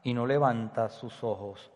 y 0.03 0.13
no 0.13 0.25
levanta 0.25 0.89
sus 0.89 1.23
ojos 1.23 1.71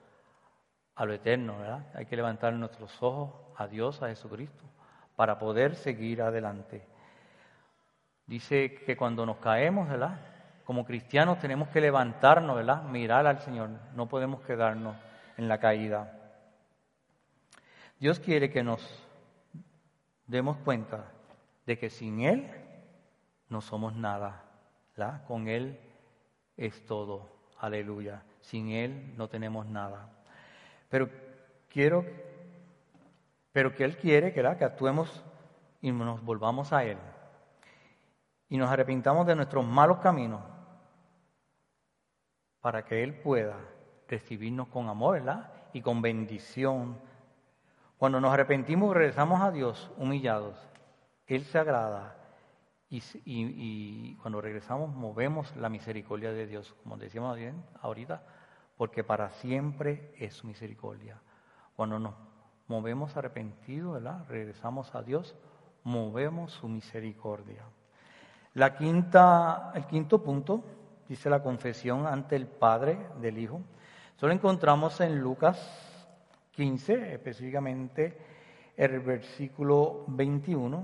a 0.95 1.05
lo 1.05 1.13
eterno. 1.13 1.57
¿verdad? 1.57 1.85
Hay 1.93 2.05
que 2.05 2.15
levantar 2.15 2.53
nuestros 2.53 3.01
ojos 3.01 3.31
a 3.57 3.67
Dios, 3.67 4.01
a 4.01 4.07
Jesucristo, 4.07 4.63
para 5.15 5.39
poder 5.39 5.75
seguir 5.75 6.21
adelante. 6.21 6.85
Dice 8.25 8.75
que 8.85 8.95
cuando 8.95 9.25
nos 9.25 9.37
caemos, 9.37 9.89
¿verdad? 9.89 10.19
como 10.65 10.85
cristianos 10.85 11.39
tenemos 11.39 11.67
que 11.69 11.81
levantarnos, 11.81 12.55
¿verdad? 12.55 12.83
mirar 12.83 13.27
al 13.27 13.39
Señor. 13.39 13.69
No 13.95 14.07
podemos 14.07 14.41
quedarnos 14.41 14.95
en 15.37 15.47
la 15.47 15.59
caída. 15.59 16.17
Dios 17.99 18.19
quiere 18.19 18.49
que 18.49 18.63
nos 18.63 18.81
demos 20.27 20.57
cuenta 20.57 21.11
de 21.65 21.77
que 21.77 21.89
sin 21.89 22.21
Él 22.21 22.49
no 23.49 23.61
somos 23.61 23.95
nada. 23.95 24.45
Con 25.27 25.47
Él 25.47 25.79
es 26.57 26.85
todo. 26.85 27.29
Aleluya. 27.57 28.23
Sin 28.41 28.69
Él 28.69 29.15
no 29.17 29.27
tenemos 29.27 29.65
nada. 29.65 30.09
Pero 30.91 31.09
quiero, 31.69 32.05
pero 33.53 33.73
que 33.73 33.85
Él 33.85 33.97
quiere 33.97 34.33
que, 34.33 34.41
que 34.41 34.65
actuemos 34.65 35.23
y 35.79 35.91
nos 35.91 36.21
volvamos 36.21 36.73
a 36.73 36.83
Él. 36.83 36.97
Y 38.49 38.57
nos 38.57 38.69
arrepintamos 38.69 39.25
de 39.25 39.35
nuestros 39.35 39.65
malos 39.65 39.99
caminos 39.99 40.41
para 42.59 42.83
que 42.83 43.01
Él 43.01 43.15
pueda 43.15 43.57
recibirnos 44.09 44.67
con 44.67 44.89
amor 44.89 45.13
¿verdad? 45.13 45.49
y 45.71 45.81
con 45.81 46.01
bendición. 46.01 46.99
Cuando 47.97 48.19
nos 48.19 48.33
arrepentimos, 48.33 48.93
regresamos 48.93 49.39
a 49.41 49.49
Dios 49.49 49.89
humillados. 49.95 50.59
Él 51.25 51.45
se 51.45 51.57
agrada 51.57 52.17
y, 52.89 54.15
cuando 54.15 54.41
regresamos 54.41 54.93
movemos 54.93 55.55
la 55.55 55.69
misericordia 55.69 56.33
de 56.33 56.47
Dios, 56.47 56.75
como 56.83 56.97
decíamos 56.97 57.37
bien 57.37 57.63
ahorita, 57.81 58.21
porque 58.81 59.03
para 59.03 59.29
siempre 59.29 60.11
es 60.17 60.33
su 60.33 60.47
misericordia. 60.47 61.21
Cuando 61.75 61.99
nos 61.99 62.15
movemos 62.67 63.15
arrepentidos, 63.15 63.93
¿verdad? 63.93 64.25
regresamos 64.27 64.95
a 64.95 65.03
Dios, 65.03 65.35
movemos 65.83 66.53
su 66.53 66.67
misericordia. 66.67 67.61
La 68.55 68.75
quinta, 68.75 69.71
el 69.75 69.85
quinto 69.85 70.23
punto, 70.23 70.63
dice 71.07 71.29
la 71.29 71.43
confesión 71.43 72.07
ante 72.07 72.35
el 72.35 72.47
Padre 72.47 72.97
del 73.21 73.37
Hijo. 73.37 73.61
Solo 74.15 74.33
encontramos 74.33 74.99
en 74.99 75.19
Lucas 75.19 75.59
15, 76.53 77.13
específicamente 77.13 78.17
el 78.75 78.99
versículo 79.01 80.05
21, 80.07 80.83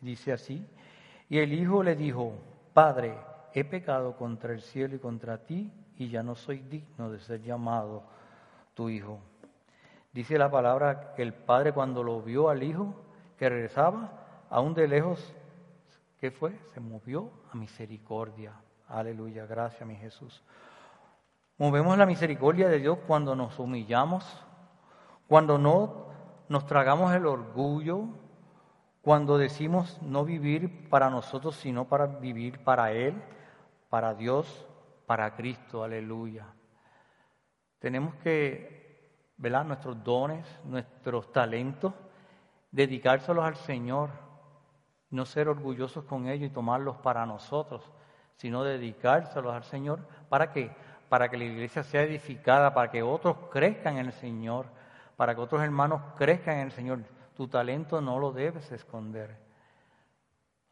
dice 0.00 0.32
así, 0.32 0.66
y 1.28 1.38
el 1.38 1.52
hijo 1.52 1.84
le 1.84 1.94
dijo, 1.94 2.32
Padre, 2.74 3.16
he 3.54 3.62
pecado 3.62 4.16
contra 4.16 4.52
el 4.52 4.60
cielo 4.60 4.96
y 4.96 4.98
contra 4.98 5.38
ti, 5.38 5.70
y 5.98 6.08
ya 6.08 6.22
no 6.22 6.36
soy 6.36 6.60
digno 6.60 7.10
de 7.10 7.18
ser 7.18 7.42
llamado 7.42 8.04
tu 8.74 8.88
hijo. 8.88 9.18
Dice 10.12 10.38
la 10.38 10.50
palabra 10.50 11.14
que 11.14 11.22
el 11.22 11.34
padre 11.34 11.72
cuando 11.72 12.02
lo 12.02 12.22
vio 12.22 12.48
al 12.48 12.62
hijo 12.62 12.94
que 13.36 13.48
regresaba, 13.48 14.10
aún 14.48 14.74
de 14.74 14.86
lejos, 14.88 15.34
¿qué 16.20 16.30
fue? 16.30 16.56
Se 16.72 16.80
movió 16.80 17.30
a 17.52 17.56
misericordia. 17.56 18.52
Aleluya, 18.88 19.44
gracias 19.46 19.86
mi 19.86 19.96
Jesús. 19.96 20.42
Movemos 21.58 21.98
la 21.98 22.06
misericordia 22.06 22.68
de 22.68 22.78
Dios 22.78 22.98
cuando 23.06 23.34
nos 23.34 23.58
humillamos, 23.58 24.24
cuando 25.26 25.58
no 25.58 26.06
nos 26.48 26.64
tragamos 26.66 27.12
el 27.12 27.26
orgullo, 27.26 28.04
cuando 29.02 29.36
decimos 29.36 30.00
no 30.02 30.24
vivir 30.24 30.88
para 30.88 31.10
nosotros, 31.10 31.56
sino 31.56 31.86
para 31.86 32.06
vivir 32.06 32.62
para 32.62 32.92
Él, 32.92 33.20
para 33.90 34.14
Dios, 34.14 34.67
para 35.08 35.34
Cristo, 35.34 35.82
aleluya. 35.82 36.44
Tenemos 37.78 38.14
que 38.16 39.32
velar 39.38 39.64
nuestros 39.64 40.04
dones, 40.04 40.46
nuestros 40.66 41.32
talentos, 41.32 41.94
dedicárselos 42.70 43.42
al 43.42 43.56
Señor, 43.56 44.10
no 45.08 45.24
ser 45.24 45.48
orgullosos 45.48 46.04
con 46.04 46.28
ellos 46.28 46.50
y 46.50 46.52
tomarlos 46.52 46.98
para 46.98 47.24
nosotros, 47.24 47.90
sino 48.36 48.62
dedicárselos 48.62 49.54
al 49.54 49.64
Señor. 49.64 50.00
¿Para 50.28 50.52
qué? 50.52 50.76
Para 51.08 51.30
que 51.30 51.38
la 51.38 51.44
iglesia 51.44 51.82
sea 51.82 52.02
edificada, 52.02 52.74
para 52.74 52.90
que 52.90 53.02
otros 53.02 53.38
crezcan 53.50 53.96
en 53.96 54.06
el 54.08 54.12
Señor, 54.12 54.66
para 55.16 55.34
que 55.34 55.40
otros 55.40 55.62
hermanos 55.62 56.02
crezcan 56.18 56.58
en 56.58 56.66
el 56.66 56.72
Señor. 56.72 56.98
Tu 57.34 57.48
talento 57.48 58.02
no 58.02 58.18
lo 58.18 58.30
debes 58.30 58.70
esconder. 58.72 59.34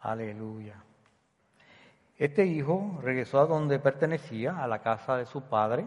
Aleluya. 0.01 0.86
Este 2.19 2.47
hijo 2.47 2.99
regresó 3.03 3.41
a 3.41 3.47
donde 3.47 3.79
pertenecía, 3.79 4.63
a 4.63 4.67
la 4.67 4.81
casa 4.81 5.17
de 5.17 5.27
su 5.27 5.43
padre. 5.43 5.87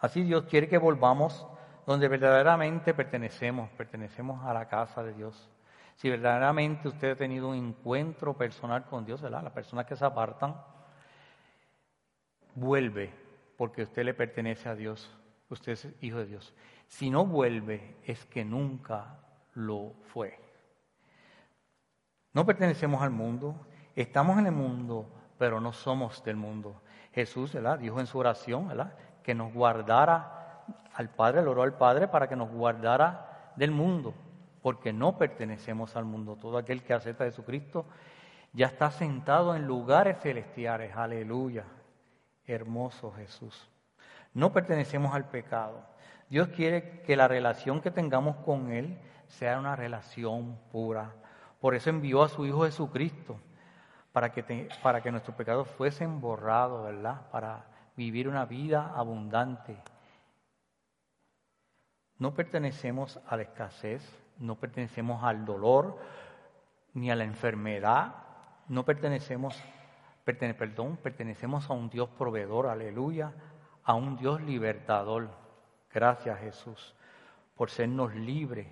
Así 0.00 0.22
Dios 0.22 0.44
quiere 0.44 0.68
que 0.68 0.78
volvamos 0.78 1.46
donde 1.86 2.08
verdaderamente 2.08 2.92
pertenecemos, 2.92 3.70
pertenecemos 3.70 4.44
a 4.44 4.52
la 4.52 4.68
casa 4.68 5.02
de 5.02 5.14
Dios. 5.14 5.48
Si 5.96 6.10
verdaderamente 6.10 6.86
usted 6.86 7.12
ha 7.12 7.16
tenido 7.16 7.48
un 7.48 7.56
encuentro 7.56 8.36
personal 8.36 8.84
con 8.84 9.04
Dios, 9.04 9.22
¿verdad? 9.22 9.42
las 9.42 9.52
personas 9.52 9.86
que 9.86 9.96
se 9.96 10.04
apartan, 10.04 10.54
vuelve 12.54 13.12
porque 13.56 13.82
usted 13.82 14.04
le 14.04 14.14
pertenece 14.14 14.68
a 14.68 14.74
Dios, 14.74 15.10
usted 15.48 15.72
es 15.72 15.88
hijo 16.00 16.18
de 16.18 16.26
Dios. 16.26 16.54
Si 16.86 17.10
no 17.10 17.26
vuelve, 17.26 17.96
es 18.04 18.24
que 18.26 18.44
nunca 18.44 19.18
lo 19.54 19.94
fue. 20.12 20.38
No 22.32 22.46
pertenecemos 22.46 23.02
al 23.02 23.10
mundo, 23.10 23.66
estamos 24.02 24.38
en 24.38 24.46
el 24.46 24.52
mundo, 24.52 25.06
pero 25.38 25.60
no 25.60 25.72
somos 25.72 26.22
del 26.24 26.36
mundo. 26.36 26.80
Jesús 27.12 27.52
¿verdad? 27.52 27.78
dijo 27.78 28.00
en 28.00 28.06
su 28.06 28.18
oración 28.18 28.68
¿verdad? 28.68 28.94
que 29.22 29.34
nos 29.34 29.52
guardara 29.52 30.64
al 30.94 31.10
Padre, 31.10 31.42
le 31.42 31.48
oró 31.48 31.62
al 31.62 31.74
Padre 31.74 32.08
para 32.08 32.28
que 32.28 32.36
nos 32.36 32.50
guardara 32.50 33.52
del 33.56 33.70
mundo, 33.70 34.14
porque 34.62 34.92
no 34.92 35.16
pertenecemos 35.16 35.96
al 35.96 36.04
mundo. 36.04 36.36
Todo 36.36 36.58
aquel 36.58 36.82
que 36.82 36.94
acepta 36.94 37.24
a 37.24 37.26
Jesucristo 37.28 37.86
ya 38.52 38.66
está 38.66 38.90
sentado 38.90 39.54
en 39.54 39.66
lugares 39.66 40.18
celestiales. 40.20 40.96
Aleluya. 40.96 41.64
Hermoso 42.46 43.12
Jesús. 43.12 43.68
No 44.34 44.52
pertenecemos 44.52 45.14
al 45.14 45.28
pecado. 45.28 45.84
Dios 46.28 46.48
quiere 46.48 47.02
que 47.02 47.16
la 47.16 47.28
relación 47.28 47.80
que 47.80 47.90
tengamos 47.90 48.36
con 48.36 48.70
Él 48.70 48.98
sea 49.26 49.58
una 49.58 49.76
relación 49.76 50.58
pura. 50.70 51.14
Por 51.60 51.74
eso 51.74 51.90
envió 51.90 52.22
a 52.22 52.28
su 52.28 52.46
Hijo 52.46 52.64
Jesucristo, 52.64 53.40
para 54.18 54.32
que, 54.32 54.68
para 54.82 55.00
que 55.00 55.12
nuestros 55.12 55.36
pecados 55.36 55.68
fuesen 55.68 56.20
borrados, 56.20 56.84
¿verdad? 56.84 57.30
Para 57.30 57.64
vivir 57.96 58.26
una 58.26 58.46
vida 58.46 58.92
abundante. 58.96 59.76
No 62.18 62.34
pertenecemos 62.34 63.20
a 63.28 63.36
la 63.36 63.44
escasez, 63.44 64.02
no 64.38 64.56
pertenecemos 64.56 65.22
al 65.22 65.44
dolor, 65.44 65.98
ni 66.94 67.12
a 67.12 67.14
la 67.14 67.22
enfermedad, 67.22 68.16
no 68.66 68.84
pertenecemos, 68.84 69.56
perdón, 70.24 70.96
pertenecemos 70.96 71.70
a 71.70 71.74
un 71.74 71.88
Dios 71.88 72.08
proveedor, 72.10 72.66
aleluya, 72.66 73.32
a 73.84 73.94
un 73.94 74.16
Dios 74.16 74.42
libertador. 74.42 75.28
Gracias 75.94 76.40
Jesús 76.40 76.92
por 77.54 77.70
sernos 77.70 78.12
libres 78.16 78.66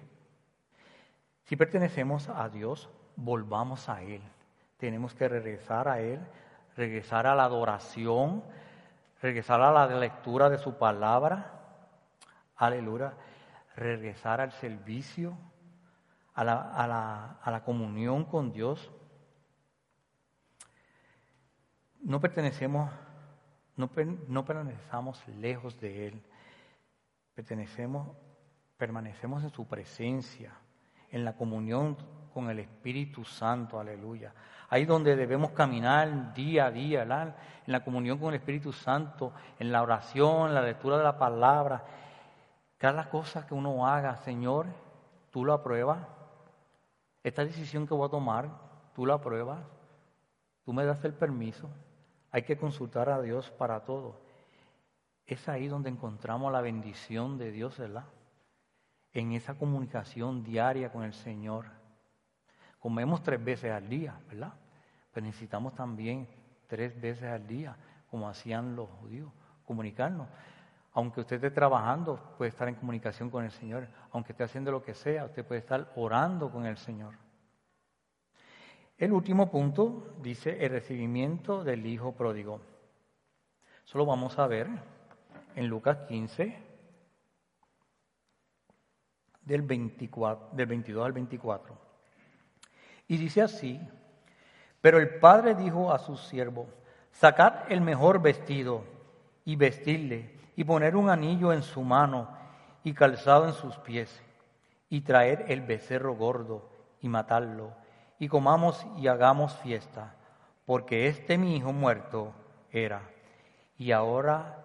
si 1.45 1.55
pertenecemos 1.55 2.29
a 2.29 2.49
Dios, 2.49 2.89
volvamos 3.15 3.89
a 3.89 4.03
Él. 4.03 4.21
Tenemos 4.77 5.15
que 5.15 5.29
regresar 5.29 5.89
a 5.89 6.01
Él, 6.01 6.21
regresar 6.77 7.27
a 7.27 7.35
la 7.35 7.45
adoración, 7.45 8.45
regresar 9.23 9.61
a 9.61 9.73
la 9.73 9.87
lectura 9.99 10.51
de 10.51 10.59
su 10.59 10.77
palabra. 10.77 11.53
Aleluya. 12.57 13.15
Regresar 13.75 14.41
al 14.41 14.53
servicio, 14.53 15.37
a 16.35 16.45
la, 16.45 16.73
a 16.73 16.87
la, 16.87 17.39
a 17.43 17.51
la 17.51 17.63
comunión 17.63 18.25
con 18.25 18.53
Dios. 18.53 18.91
No 22.01 22.21
pertenecemos, 22.21 22.91
no, 23.77 23.91
no 24.29 24.45
permanecemos 24.45 25.27
lejos 25.29 25.79
de 25.81 26.09
Él. 26.09 26.23
Pertenecemos, 27.35 28.17
permanecemos 28.79 29.43
en 29.43 29.51
su 29.51 29.67
presencia, 29.67 30.53
en 31.11 31.25
la 31.25 31.37
comunión 31.37 31.97
con 32.33 32.49
el 32.49 32.61
Espíritu 32.61 33.25
Santo, 33.25 33.79
aleluya. 33.81 34.33
Ahí 34.69 34.85
donde 34.85 35.15
debemos 35.15 35.53
caminar 35.53 36.35
día 36.35 36.67
a 36.67 36.71
día, 36.71 37.03
en 37.03 37.73
la 37.73 37.85
comunión 37.85 38.19
con 38.19 38.29
el 38.31 38.41
Espíritu 38.41 38.73
Santo, 38.73 39.33
en 39.59 39.71
la 39.71 39.83
oración, 39.83 40.49
en 40.49 40.55
la 40.55 40.63
lectura 40.63 40.99
de 40.99 41.05
la 41.05 41.19
palabra. 41.19 41.85
Cada 42.79 43.09
cosa 43.09 43.47
que 43.47 43.55
uno 43.55 43.87
haga, 43.87 44.17
Señor, 44.17 44.67
tú 45.31 45.45
lo 45.45 45.53
apruebas. 45.53 46.07
Esta 47.23 47.45
decisión 47.45 47.87
que 47.87 47.95
voy 47.95 48.07
a 48.07 48.11
tomar, 48.11 48.49
tú 48.95 49.07
la 49.07 49.15
apruebas. 49.15 49.61
Tú 50.65 50.73
me 50.73 50.85
das 50.85 51.05
el 51.05 51.15
permiso. 51.15 51.69
Hay 52.33 52.43
que 52.43 52.59
consultar 52.59 53.09
a 53.09 53.23
Dios 53.23 53.51
para 53.53 53.85
todo. 53.85 54.21
Es 55.27 55.49
ahí 55.49 55.69
donde 55.69 55.91
encontramos 55.91 56.53
la 56.53 56.61
bendición 56.61 57.39
de 57.39 57.53
Dios, 57.53 57.79
¿verdad? 57.79 58.05
En 59.13 59.33
esa 59.33 59.55
comunicación 59.55 60.43
diaria 60.43 60.91
con 60.91 61.05
el 61.05 61.15
Señor. 61.15 61.67
Comemos 62.87 63.21
tres 63.21 63.45
veces 63.45 63.73
al 63.73 63.89
día, 63.89 64.17
¿verdad? 64.29 64.53
Pero 65.13 65.27
necesitamos 65.27 65.75
también 65.75 66.29
tres 66.69 67.01
veces 67.01 67.25
al 67.25 67.45
día, 67.45 67.77
como 68.09 68.29
hacían 68.29 68.77
los 68.77 68.89
judíos, 69.01 69.29
comunicarnos. 69.65 70.29
Aunque 70.93 71.23
usted 71.23 71.35
esté 71.35 71.51
trabajando, 71.51 72.35
puede 72.39 72.51
estar 72.51 72.69
en 72.69 72.77
comunicación 72.77 73.29
con 73.29 73.45
el 73.45 73.51
Señor. 73.51 73.89
Aunque 74.13 74.31
esté 74.31 74.45
haciendo 74.45 74.71
lo 74.71 74.85
que 74.85 74.95
sea, 74.95 75.25
usted 75.25 75.45
puede 75.45 75.63
estar 75.63 75.93
orando 75.97 76.49
con 76.49 76.65
el 76.65 76.77
Señor. 76.77 77.15
El 78.97 79.11
último 79.11 79.51
punto 79.51 80.15
dice 80.23 80.65
el 80.65 80.71
recibimiento 80.71 81.65
del 81.65 81.85
Hijo 81.87 82.13
pródigo. 82.13 82.61
Solo 83.83 84.07
vamos 84.07 84.39
a 84.39 84.47
ver 84.47 84.69
en 85.57 85.67
Lucas 85.67 85.99
15, 86.07 86.57
del, 89.43 89.63
24, 89.63 90.51
del 90.53 90.67
22 90.67 91.05
al 91.05 91.13
24. 91.13 91.86
Y 93.09 93.17
dice 93.17 93.43
así, 93.43 93.81
pero 94.81 94.99
el 94.99 95.19
padre 95.19 95.55
dijo 95.55 95.93
a 95.93 95.99
su 95.99 96.17
siervo, 96.17 96.67
sacad 97.13 97.71
el 97.71 97.81
mejor 97.81 98.21
vestido 98.21 98.85
y 99.45 99.57
vestirle 99.57 100.35
y 100.57 100.65
poner 100.65 100.97
un 100.97 101.11
anillo 101.11 101.53
en 101.53 101.63
su 101.63 101.83
mano 101.83 102.29
y 102.83 102.93
calzado 102.93 103.47
en 103.47 103.53
sus 103.53 103.77
pies 103.79 104.23
y 104.89 105.01
traer 105.01 105.47
el 105.49 105.61
becerro 105.61 106.15
gordo 106.15 106.69
y 107.01 107.09
matarlo 107.09 107.73
y 108.19 108.29
comamos 108.29 108.87
y 108.97 109.09
hagamos 109.09 109.55
fiesta, 109.57 110.15
porque 110.65 111.09
este 111.09 111.37
mi 111.39 111.57
hijo 111.57 111.73
muerto 111.73 112.33
era 112.71 113.03
y 113.77 113.93
ahora 113.93 114.63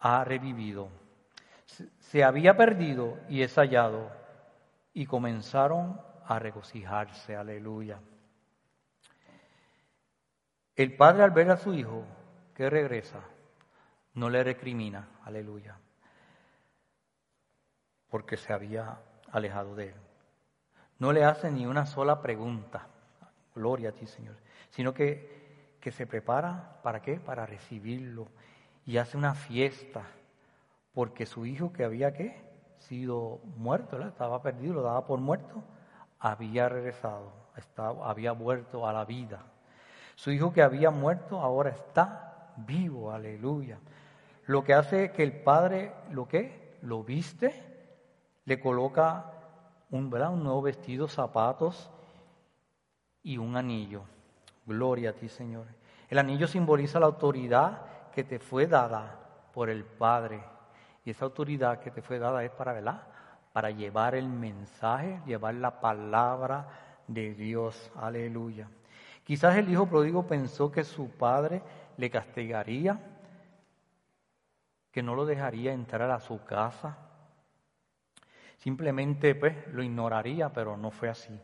ha 0.00 0.24
revivido. 0.24 0.88
Se 1.98 2.24
había 2.24 2.56
perdido 2.56 3.18
y 3.28 3.42
es 3.42 3.54
hallado 3.54 4.10
y 4.94 5.06
comenzaron 5.06 6.00
a 6.28 6.38
regocijarse, 6.38 7.34
aleluya. 7.34 7.98
El 10.76 10.94
padre 10.94 11.24
al 11.24 11.30
ver 11.30 11.50
a 11.50 11.56
su 11.56 11.72
hijo 11.72 12.04
que 12.54 12.68
regresa, 12.68 13.20
no 14.14 14.28
le 14.28 14.44
recrimina, 14.44 15.08
aleluya, 15.24 15.78
porque 18.10 18.36
se 18.36 18.52
había 18.52 18.98
alejado 19.32 19.74
de 19.74 19.88
él. 19.88 19.94
No 20.98 21.12
le 21.12 21.24
hace 21.24 21.50
ni 21.50 21.66
una 21.66 21.86
sola 21.86 22.20
pregunta, 22.20 22.86
gloria 23.54 23.88
a 23.88 23.92
ti 23.92 24.06
Señor, 24.06 24.36
sino 24.70 24.92
que, 24.92 25.76
que 25.80 25.90
se 25.92 26.06
prepara, 26.06 26.78
¿para 26.82 27.00
qué? 27.00 27.18
Para 27.18 27.46
recibirlo 27.46 28.28
y 28.84 28.98
hace 28.98 29.16
una 29.16 29.34
fiesta, 29.34 30.04
porque 30.92 31.24
su 31.24 31.46
hijo 31.46 31.72
que 31.72 31.84
había 31.84 32.12
¿qué? 32.12 32.36
sido 32.80 33.40
muerto, 33.56 33.98
estaba 34.06 34.42
perdido, 34.42 34.74
lo 34.74 34.82
daba 34.82 35.06
por 35.06 35.20
muerto, 35.20 35.62
había 36.20 36.68
regresado, 36.68 37.32
estaba, 37.56 38.10
había 38.10 38.32
vuelto 38.32 38.86
a 38.86 38.92
la 38.92 39.04
vida. 39.04 39.42
Su 40.14 40.30
hijo 40.32 40.52
que 40.52 40.62
había 40.62 40.90
muerto 40.90 41.40
ahora 41.40 41.70
está 41.70 42.52
vivo, 42.56 43.12
aleluya. 43.12 43.78
Lo 44.46 44.64
que 44.64 44.74
hace 44.74 45.12
que 45.12 45.22
el 45.22 45.32
padre 45.32 45.92
lo 46.10 46.26
que 46.26 46.78
lo 46.82 47.04
viste, 47.04 47.54
le 48.44 48.60
coloca 48.60 49.32
un, 49.90 50.12
un 50.12 50.42
nuevo 50.42 50.62
vestido, 50.62 51.08
zapatos 51.08 51.90
y 53.22 53.38
un 53.38 53.56
anillo. 53.56 54.02
Gloria 54.66 55.10
a 55.10 55.12
ti, 55.12 55.28
Señor. 55.28 55.66
El 56.08 56.18
anillo 56.18 56.46
simboliza 56.46 56.98
la 56.98 57.06
autoridad 57.06 57.82
que 58.12 58.24
te 58.24 58.38
fue 58.38 58.66
dada 58.66 59.18
por 59.52 59.68
el 59.68 59.84
Padre. 59.84 60.42
Y 61.04 61.10
esa 61.10 61.26
autoridad 61.26 61.80
que 61.80 61.90
te 61.90 62.02
fue 62.02 62.18
dada 62.18 62.42
es 62.44 62.50
para, 62.50 62.72
¿verdad? 62.72 63.02
Para 63.58 63.72
llevar 63.72 64.14
el 64.14 64.28
mensaje, 64.28 65.20
llevar 65.26 65.54
la 65.54 65.80
palabra 65.80 66.68
de 67.08 67.34
Dios. 67.34 67.90
Aleluya. 67.96 68.68
Quizás 69.24 69.56
el 69.56 69.68
hijo 69.68 69.88
pródigo 69.88 70.28
pensó 70.28 70.70
que 70.70 70.84
su 70.84 71.10
padre 71.10 71.60
le 71.96 72.08
castigaría, 72.08 73.00
que 74.92 75.02
no 75.02 75.16
lo 75.16 75.26
dejaría 75.26 75.72
entrar 75.72 76.08
a 76.08 76.20
su 76.20 76.44
casa. 76.44 76.98
Simplemente 78.58 79.34
pues 79.34 79.56
lo 79.72 79.82
ignoraría, 79.82 80.52
pero 80.52 80.76
no 80.76 80.92
fue 80.92 81.08
así. 81.08 81.36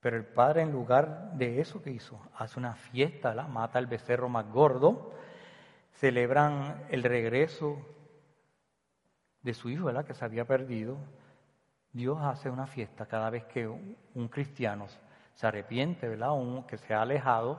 Pero 0.00 0.16
el 0.16 0.24
padre 0.24 0.62
en 0.62 0.72
lugar 0.72 1.32
de 1.34 1.60
eso 1.60 1.82
que 1.82 1.90
hizo, 1.90 2.18
hace 2.34 2.58
una 2.58 2.74
fiesta, 2.74 3.34
la 3.34 3.48
mata 3.48 3.78
al 3.78 3.86
becerro 3.86 4.30
más 4.30 4.50
gordo, 4.50 5.12
celebran 5.92 6.86
el 6.88 7.02
regreso 7.02 7.84
de 9.48 9.54
su 9.54 9.70
hijo, 9.70 9.90
que 10.04 10.12
se 10.12 10.26
había 10.26 10.44
perdido, 10.44 10.98
Dios 11.94 12.18
hace 12.20 12.50
una 12.50 12.66
fiesta 12.66 13.06
cada 13.06 13.30
vez 13.30 13.44
que 13.44 13.66
un, 13.66 14.28
cristiano 14.28 14.86
se 15.32 15.46
arrepiente, 15.46 16.06
¿verdad? 16.06 16.32
Un, 16.32 16.64
que 16.64 16.76
se 16.76 16.92
ha 16.92 17.00
alejado 17.00 17.58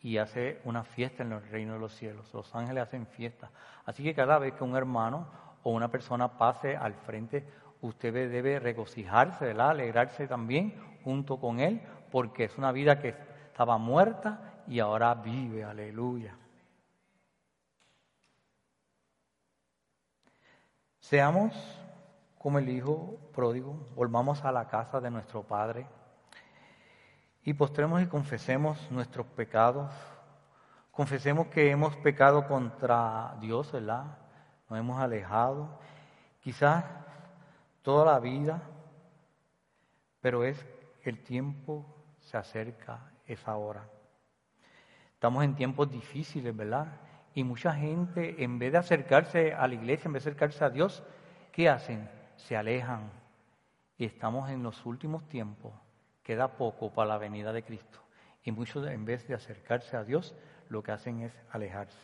y 0.00 0.18
hace 0.18 0.60
una 0.64 0.82
fiesta 0.82 1.22
en 1.22 1.30
el 1.30 1.48
reino 1.50 1.74
de 1.74 1.78
los 1.78 1.94
cielos. 1.94 2.34
Los 2.34 2.52
ángeles 2.52 2.82
hacen 2.82 3.06
fiesta. 3.06 3.48
Así 3.84 4.02
que 4.02 4.12
cada 4.12 4.40
vez 4.40 4.54
que 4.54 4.64
un 4.64 4.74
hermano 4.74 5.28
o 5.62 5.70
una 5.70 5.88
persona 5.88 6.36
pase 6.36 6.76
al 6.76 6.94
frente, 6.94 7.46
usted 7.80 8.12
debe 8.12 8.58
regocijarse. 8.58 9.52
Alegrarse 9.52 10.26
también 10.26 10.74
junto 11.04 11.38
con 11.38 11.60
él, 11.60 11.80
porque 12.10 12.44
es 12.44 12.58
una 12.58 12.72
vida 12.72 12.98
que 12.98 13.14
estaba 13.46 13.78
muerta 13.78 14.64
y 14.66 14.80
ahora 14.80 15.14
vive. 15.14 15.62
Aleluya. 15.62 16.36
Seamos 21.08 21.54
como 22.36 22.58
el 22.58 22.68
Hijo 22.68 23.16
pródigo, 23.32 23.78
volvamos 23.94 24.44
a 24.44 24.50
la 24.50 24.66
casa 24.66 25.00
de 25.00 25.08
nuestro 25.08 25.44
Padre 25.44 25.86
y 27.44 27.54
postremos 27.54 28.02
y 28.02 28.06
confesemos 28.06 28.90
nuestros 28.90 29.24
pecados. 29.24 29.88
Confesemos 30.90 31.46
que 31.46 31.70
hemos 31.70 31.94
pecado 31.98 32.48
contra 32.48 33.36
Dios, 33.40 33.70
¿verdad? 33.70 34.18
Nos 34.68 34.80
hemos 34.80 35.00
alejado, 35.00 35.78
quizás 36.40 36.84
toda 37.82 38.12
la 38.12 38.18
vida, 38.18 38.60
pero 40.20 40.42
es 40.42 40.58
el 41.04 41.22
tiempo 41.22 41.86
se 42.18 42.36
acerca, 42.36 43.12
esa 43.26 43.54
hora. 43.54 43.88
Estamos 45.14 45.44
en 45.44 45.54
tiempos 45.54 45.88
difíciles, 45.88 46.56
¿verdad? 46.56 46.88
Y 47.36 47.44
mucha 47.44 47.72
gente, 47.72 48.42
en 48.42 48.58
vez 48.58 48.72
de 48.72 48.78
acercarse 48.78 49.54
a 49.54 49.68
la 49.68 49.74
iglesia, 49.74 50.08
en 50.08 50.14
vez 50.14 50.24
de 50.24 50.30
acercarse 50.30 50.64
a 50.64 50.70
Dios, 50.70 51.04
¿qué 51.52 51.68
hacen? 51.68 52.08
se 52.36 52.56
alejan 52.56 53.10
y 53.98 54.04
estamos 54.04 54.50
en 54.50 54.62
los 54.62 54.84
últimos 54.86 55.26
tiempos. 55.28 55.72
Queda 56.22 56.48
poco 56.48 56.92
para 56.92 57.08
la 57.08 57.18
venida 57.18 57.52
de 57.52 57.62
Cristo. 57.62 57.98
Y 58.42 58.52
muchos 58.52 58.86
en 58.86 59.04
vez 59.04 59.26
de 59.26 59.34
acercarse 59.34 59.96
a 59.96 60.04
Dios, 60.04 60.34
lo 60.68 60.82
que 60.82 60.92
hacen 60.92 61.22
es 61.22 61.32
alejarse. 61.50 61.98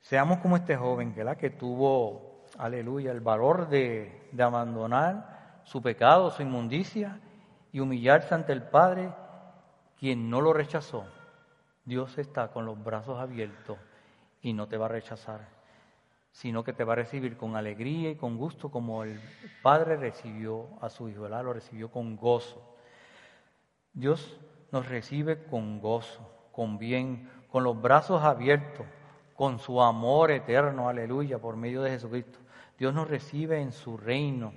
Seamos 0.00 0.38
como 0.38 0.56
este 0.56 0.76
joven, 0.76 1.14
¿verdad? 1.14 1.36
Que 1.36 1.50
tuvo, 1.50 2.44
aleluya, 2.58 3.10
el 3.10 3.20
valor 3.20 3.68
de, 3.68 4.28
de 4.30 4.42
abandonar 4.42 5.60
su 5.64 5.82
pecado, 5.82 6.30
su 6.30 6.42
inmundicia 6.42 7.20
y 7.72 7.80
humillarse 7.80 8.34
ante 8.34 8.52
el 8.52 8.62
Padre, 8.62 9.10
quien 9.98 10.30
no 10.30 10.40
lo 10.40 10.52
rechazó. 10.52 11.06
Dios 11.86 12.18
está 12.18 12.48
con 12.48 12.66
los 12.66 12.82
brazos 12.82 13.18
abiertos 13.20 13.78
y 14.42 14.52
no 14.52 14.66
te 14.66 14.76
va 14.76 14.86
a 14.86 14.90
rechazar. 14.90 15.56
sino 16.32 16.62
que 16.64 16.74
te 16.74 16.84
va 16.84 16.92
a 16.92 16.96
recibir 16.96 17.38
con 17.38 17.56
alegría 17.56 18.10
y 18.10 18.16
con 18.16 18.36
gusto 18.36 18.70
como 18.70 19.04
el 19.04 19.18
Padre 19.62 19.96
recibió 19.96 20.68
a 20.82 20.90
su 20.90 21.08
Hijo, 21.08 21.22
¿verdad? 21.22 21.44
Lo 21.44 21.54
recibió 21.54 21.90
con 21.90 22.14
gozo. 22.14 22.76
Dios 23.94 24.38
nos 24.70 24.86
recibe 24.86 25.44
con 25.44 25.80
gozo, 25.80 26.28
con 26.52 26.76
bien, 26.76 27.30
con 27.50 27.64
los 27.64 27.80
brazos 27.80 28.22
abiertos, 28.22 28.84
con 29.34 29.58
su 29.58 29.80
amor 29.80 30.30
eterno, 30.30 30.90
aleluya, 30.90 31.38
por 31.38 31.56
medio 31.56 31.80
de 31.80 31.92
Jesucristo. 31.92 32.38
Dios 32.78 32.92
nos 32.92 33.08
recibe 33.08 33.62
en 33.62 33.72
su 33.72 33.96
reino. 33.96 34.52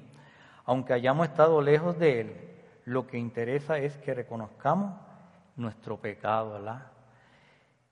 Aunque 0.66 0.92
hayamos 0.92 1.30
estado 1.30 1.62
lejos 1.62 1.98
de 1.98 2.20
Él, 2.20 2.52
lo 2.84 3.08
que 3.08 3.18
interesa 3.18 3.78
es 3.78 3.98
que 4.00 4.14
reconozcamos 4.14 5.00
nuestro 5.56 5.96
pecado, 5.96 6.52
¿verdad? 6.56 6.92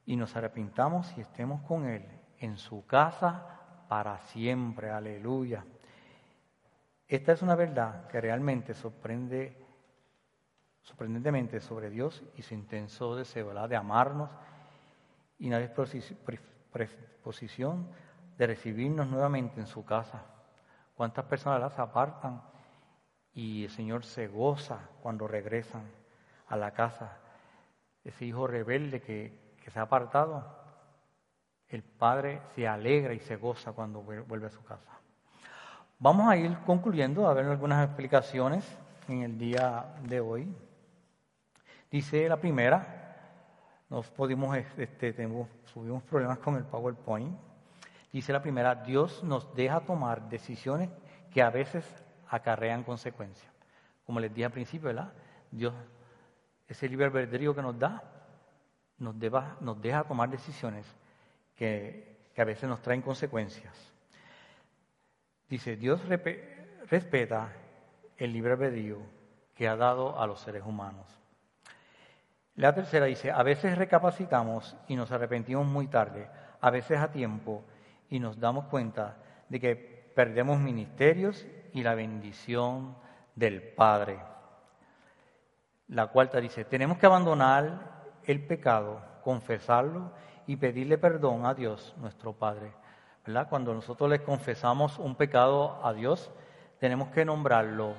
Y 0.07 0.15
nos 0.15 0.35
arrepintamos 0.35 1.15
y 1.17 1.21
estemos 1.21 1.61
con 1.63 1.85
Él 1.85 2.03
en 2.39 2.57
su 2.57 2.87
casa 2.87 3.85
para 3.89 4.19
siempre, 4.21 4.89
aleluya. 4.89 5.65
Esta 7.07 7.33
es 7.33 7.41
una 7.41 7.55
verdad 7.55 8.07
que 8.07 8.21
realmente 8.21 8.73
sorprende, 8.73 9.65
sorprendentemente 10.81 11.59
sobre 11.59 11.89
Dios 11.89 12.23
y 12.37 12.41
su 12.41 12.53
intenso 12.53 13.17
deseo. 13.17 13.53
De 13.67 13.75
amarnos 13.75 14.31
y 15.39 15.47
una 15.47 15.59
disposición 15.59 17.89
de 18.37 18.47
recibirnos 18.47 19.07
nuevamente 19.07 19.59
en 19.59 19.67
su 19.67 19.83
casa. 19.83 20.23
¿Cuántas 20.95 21.25
personas 21.25 21.59
las 21.59 21.77
apartan 21.79 22.41
y 23.33 23.65
el 23.65 23.69
Señor 23.69 24.05
se 24.05 24.29
goza 24.29 24.79
cuando 25.01 25.27
regresan 25.27 25.83
a 26.47 26.55
la 26.55 26.71
casa? 26.71 27.17
Ese 28.05 28.23
hijo 28.23 28.47
rebelde 28.47 29.01
que, 29.01 29.46
que 29.67 29.71
se 29.71 29.79
ha 29.79 29.81
apartado, 29.81 30.45
el 31.67 31.83
padre 31.83 32.41
se 32.55 32.65
alegra 32.65 33.13
y 33.13 33.19
se 33.19 33.35
goza 33.35 33.73
cuando 33.73 34.01
vuelve 34.01 34.47
a 34.47 34.49
su 34.49 34.63
casa. 34.63 34.97
Vamos 35.99 36.29
a 36.29 36.37
ir 36.37 36.57
concluyendo, 36.65 37.27
a 37.27 37.33
ver 37.33 37.47
algunas 37.47 37.85
explicaciones 37.85 38.65
en 39.09 39.23
el 39.23 39.37
día 39.37 39.93
de 40.03 40.21
hoy. 40.21 40.55
Dice 41.91 42.29
la 42.29 42.37
primera, 42.37 43.43
nos 43.89 44.09
pudimos, 44.09 44.55
este, 44.55 45.11
tuvimos 45.11 46.03
problemas 46.03 46.37
con 46.37 46.55
el 46.55 46.63
PowerPoint. 46.63 47.37
Dice 48.13 48.31
la 48.31 48.41
primera, 48.41 48.73
Dios 48.73 49.21
nos 49.21 49.53
deja 49.53 49.81
tomar 49.81 50.29
decisiones 50.29 50.89
que 51.29 51.41
a 51.41 51.49
veces 51.49 51.85
acarrean 52.29 52.85
consecuencias. 52.85 53.51
Como 54.05 54.21
les 54.21 54.33
dije 54.33 54.45
al 54.45 54.53
principio, 54.53 54.87
¿verdad? 54.87 55.11
Dios, 55.51 55.73
ese 56.69 56.87
libre 56.87 57.07
albedrío 57.07 57.53
que 57.53 57.61
nos 57.61 57.77
da, 57.77 58.01
nos, 58.99 59.15
deja 59.81 60.03
tomar 60.03 60.29
decisiones 60.29 60.85
que, 61.55 62.17
a 62.37 62.43
veces 62.43 62.69
nos 62.69 62.81
traen 62.81 63.01
consecuencias. 63.01 63.73
Dice, 65.49 65.75
Dios 65.75 66.01
respeta 66.89 67.51
el 68.17 68.31
libre 68.31 68.53
albedrío 68.53 68.99
que 69.55 69.67
ha 69.67 69.75
dado 69.75 70.19
a 70.19 70.27
los 70.27 70.39
seres 70.41 70.63
humanos. 70.63 71.07
La 72.55 72.75
tercera 72.75 73.05
dice, 73.05 73.31
a 73.31 73.41
veces 73.43 73.77
recapacitamos 73.77 74.75
y 74.87 74.95
nos 74.95 75.11
arrepentimos 75.11 75.65
muy 75.65 75.87
tarde, 75.87 76.27
a 76.61 76.69
veces 76.69 76.99
a 76.99 77.11
tiempo, 77.11 77.63
y 78.09 78.19
nos 78.19 78.39
damos 78.39 78.65
cuenta 78.65 79.17
de 79.49 79.59
que 79.59 79.75
perdemos 80.15 80.59
ministerios 80.59 81.45
y 81.73 81.83
la 81.83 81.95
bendición 81.95 82.95
del 83.35 83.61
Padre. 83.61 84.19
La 85.89 86.07
cuarta 86.07 86.39
dice, 86.39 86.65
tenemos 86.65 86.97
que 86.97 87.05
abandonar 87.05 87.96
el 88.27 88.45
pecado, 88.45 89.01
confesarlo 89.23 90.11
y 90.45 90.57
pedirle 90.57 90.97
perdón 90.97 91.45
a 91.45 91.53
Dios, 91.53 91.95
nuestro 91.97 92.33
Padre. 92.33 92.73
¿verdad? 93.25 93.47
Cuando 93.49 93.73
nosotros 93.73 94.09
le 94.09 94.21
confesamos 94.21 94.99
un 94.99 95.15
pecado 95.15 95.85
a 95.85 95.93
Dios, 95.93 96.29
tenemos 96.79 97.09
que 97.09 97.25
nombrarlo 97.25 97.95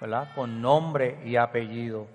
¿verdad? 0.00 0.28
con 0.34 0.62
nombre 0.62 1.20
y 1.24 1.36
apellido 1.36 2.06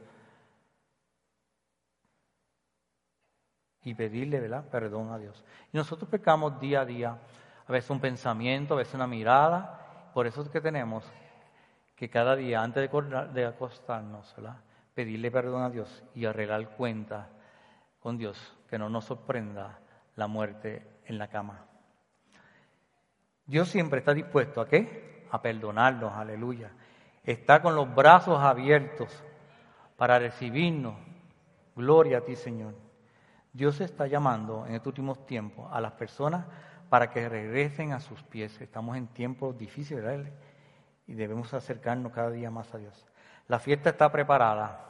y 3.84 3.94
pedirle 3.94 4.40
¿verdad? 4.40 4.66
perdón 4.70 5.12
a 5.12 5.18
Dios. 5.18 5.44
Y 5.74 5.78
nosotros 5.78 6.10
pecamos 6.10 6.60
día 6.60 6.82
a 6.82 6.86
día, 6.86 7.18
a 7.68 7.72
veces 7.72 7.90
un 7.90 8.00
pensamiento, 8.00 8.76
a 8.76 8.78
veces 8.78 8.94
una 8.94 9.08
mirada, 9.08 10.12
por 10.14 10.28
eso 10.28 10.42
es 10.42 10.50
que 10.50 10.62
tenemos 10.62 11.04
que 11.96 12.10
cada 12.10 12.36
día 12.36 12.62
antes 12.62 12.90
de 13.34 13.46
acostarnos, 13.46 14.34
¿verdad? 14.36 14.58
pedirle 14.94 15.32
perdón 15.32 15.64
a 15.64 15.70
Dios 15.70 16.04
y 16.16 16.26
arreglar 16.26 16.70
cuenta 16.70 17.30
con 18.00 18.18
Dios, 18.18 18.58
que 18.70 18.78
no 18.78 18.90
nos 18.90 19.06
sorprenda 19.06 19.80
la 20.16 20.28
muerte 20.28 21.02
en 21.06 21.18
la 21.18 21.28
cama. 21.28 21.66
Dios 23.46 23.68
siempre 23.70 24.00
está 24.00 24.14
dispuesto 24.14 24.62
a 24.62 24.68
qué? 24.68 25.26
A 25.32 25.42
perdonarnos, 25.42 26.14
aleluya. 26.14 26.72
Está 27.24 27.62
con 27.62 27.76
los 27.76 27.94
brazos 27.94 28.40
abiertos 28.40 29.24
para 29.98 30.20
recibirnos. 30.20 30.96
Gloria 31.76 32.20
a 32.20 32.22
ti, 32.22 32.36
Señor. 32.36 32.76
Dios 33.52 33.82
está 33.82 34.08
llamando 34.08 34.66
en 34.68 34.76
estos 34.76 34.88
últimos 34.88 35.26
tiempos 35.26 35.68
a 35.72 35.82
las 35.82 35.94
personas 35.94 36.46
para 36.90 37.10
que 37.10 37.28
regresen 37.28 37.94
a 37.94 38.00
sus 38.00 38.22
pies. 38.24 38.60
Estamos 38.62 38.98
en 38.98 39.08
tiempos 39.08 39.58
difíciles. 39.58 40.28
Y 41.08 41.14
debemos 41.14 41.54
acercarnos 41.54 42.12
cada 42.12 42.30
día 42.30 42.52
más 42.52 42.74
a 42.74 42.78
Dios. 42.78 43.06
La 43.48 43.60
fiesta 43.60 43.90
está 43.90 44.12
preparada. 44.12 44.86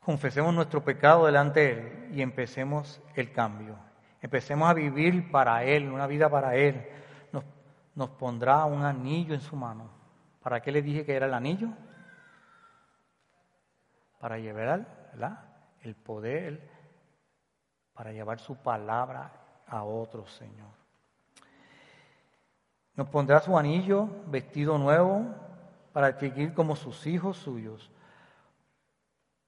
Confesemos 0.00 0.52
nuestro 0.54 0.82
pecado 0.82 1.26
delante 1.26 1.60
de 1.60 1.72
Él 1.72 2.10
y 2.14 2.22
empecemos 2.22 3.00
el 3.14 3.32
cambio. 3.32 3.76
Empecemos 4.20 4.68
a 4.68 4.74
vivir 4.74 5.30
para 5.30 5.64
Él, 5.64 5.90
una 5.90 6.06
vida 6.06 6.28
para 6.28 6.56
Él. 6.56 6.86
Nos, 7.94 8.10
pondrá 8.10 8.64
un 8.64 8.82
anillo 8.82 9.34
en 9.34 9.40
su 9.40 9.56
mano. 9.56 9.90
¿Para 10.42 10.60
qué 10.60 10.72
le 10.72 10.82
dije 10.82 11.04
que 11.04 11.14
era 11.14 11.26
el 11.26 11.34
anillo? 11.34 11.68
Para 14.18 14.38
llevar, 14.38 14.86
el 15.82 15.94
poder 15.94 16.70
para 17.94 18.12
llevar 18.12 18.38
su 18.38 18.56
palabra 18.56 19.30
a 19.66 19.84
otros, 19.84 20.32
Señor. 20.32 20.70
Nos 22.94 23.08
pondrá 23.08 23.40
su 23.40 23.58
anillo, 23.58 24.08
vestido 24.26 24.78
nuevo, 24.78 25.26
para 25.92 26.06
adquirir 26.06 26.54
como 26.54 26.76
sus 26.76 27.06
hijos 27.06 27.36
suyos. 27.36 27.90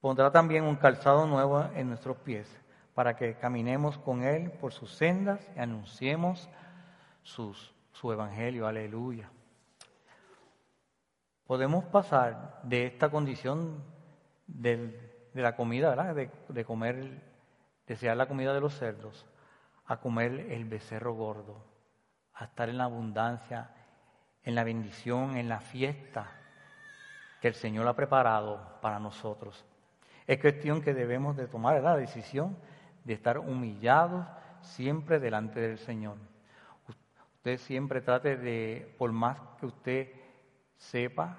Pondrá 0.02 0.32
también 0.32 0.64
un 0.64 0.74
calzado 0.74 1.28
nuevo 1.28 1.64
en 1.76 1.88
nuestros 1.88 2.16
pies, 2.16 2.52
para 2.92 3.14
que 3.14 3.36
caminemos 3.36 3.98
con 3.98 4.24
Él 4.24 4.50
por 4.50 4.72
sus 4.72 4.92
sendas 4.92 5.40
y 5.54 5.60
anunciemos 5.60 6.50
su 7.22 8.12
evangelio. 8.12 8.66
Aleluya. 8.66 9.30
Podemos 11.46 11.84
pasar 11.84 12.58
de 12.64 12.86
esta 12.86 13.10
condición 13.10 13.80
de 14.48 15.30
la 15.34 15.54
comida, 15.54 15.90
¿verdad? 15.90 16.16
De, 16.48 16.64
comer, 16.64 17.22
desear 17.86 18.16
la 18.16 18.26
comida 18.26 18.52
de 18.52 18.60
los 18.60 18.76
cerdos, 18.76 19.24
a 19.86 19.98
comer 20.00 20.48
el 20.50 20.64
becerro 20.64 21.14
gordo, 21.14 21.64
a 22.34 22.46
estar 22.46 22.68
en 22.68 22.78
la 22.78 22.84
abundancia, 22.84 23.70
en 24.42 24.56
la 24.56 24.64
bendición, 24.64 25.36
en 25.36 25.48
la 25.48 25.60
fiesta 25.60 26.26
que 27.40 27.46
el 27.46 27.54
Señor 27.54 27.86
ha 27.86 27.94
preparado 27.94 28.80
para 28.80 28.98
nosotros. 28.98 29.64
Es 30.26 30.40
cuestión 30.40 30.82
que 30.82 30.94
debemos 30.94 31.36
de 31.36 31.46
tomar 31.46 31.82
la 31.82 31.96
decisión 31.96 32.56
de 33.04 33.14
estar 33.14 33.38
humillados 33.38 34.26
siempre 34.60 35.18
delante 35.18 35.60
del 35.60 35.78
Señor. 35.78 36.16
Usted 37.36 37.58
siempre 37.58 38.00
trate 38.00 38.36
de, 38.36 38.94
por 38.98 39.10
más 39.12 39.40
que 39.58 39.66
usted 39.66 40.08
sepa 40.76 41.38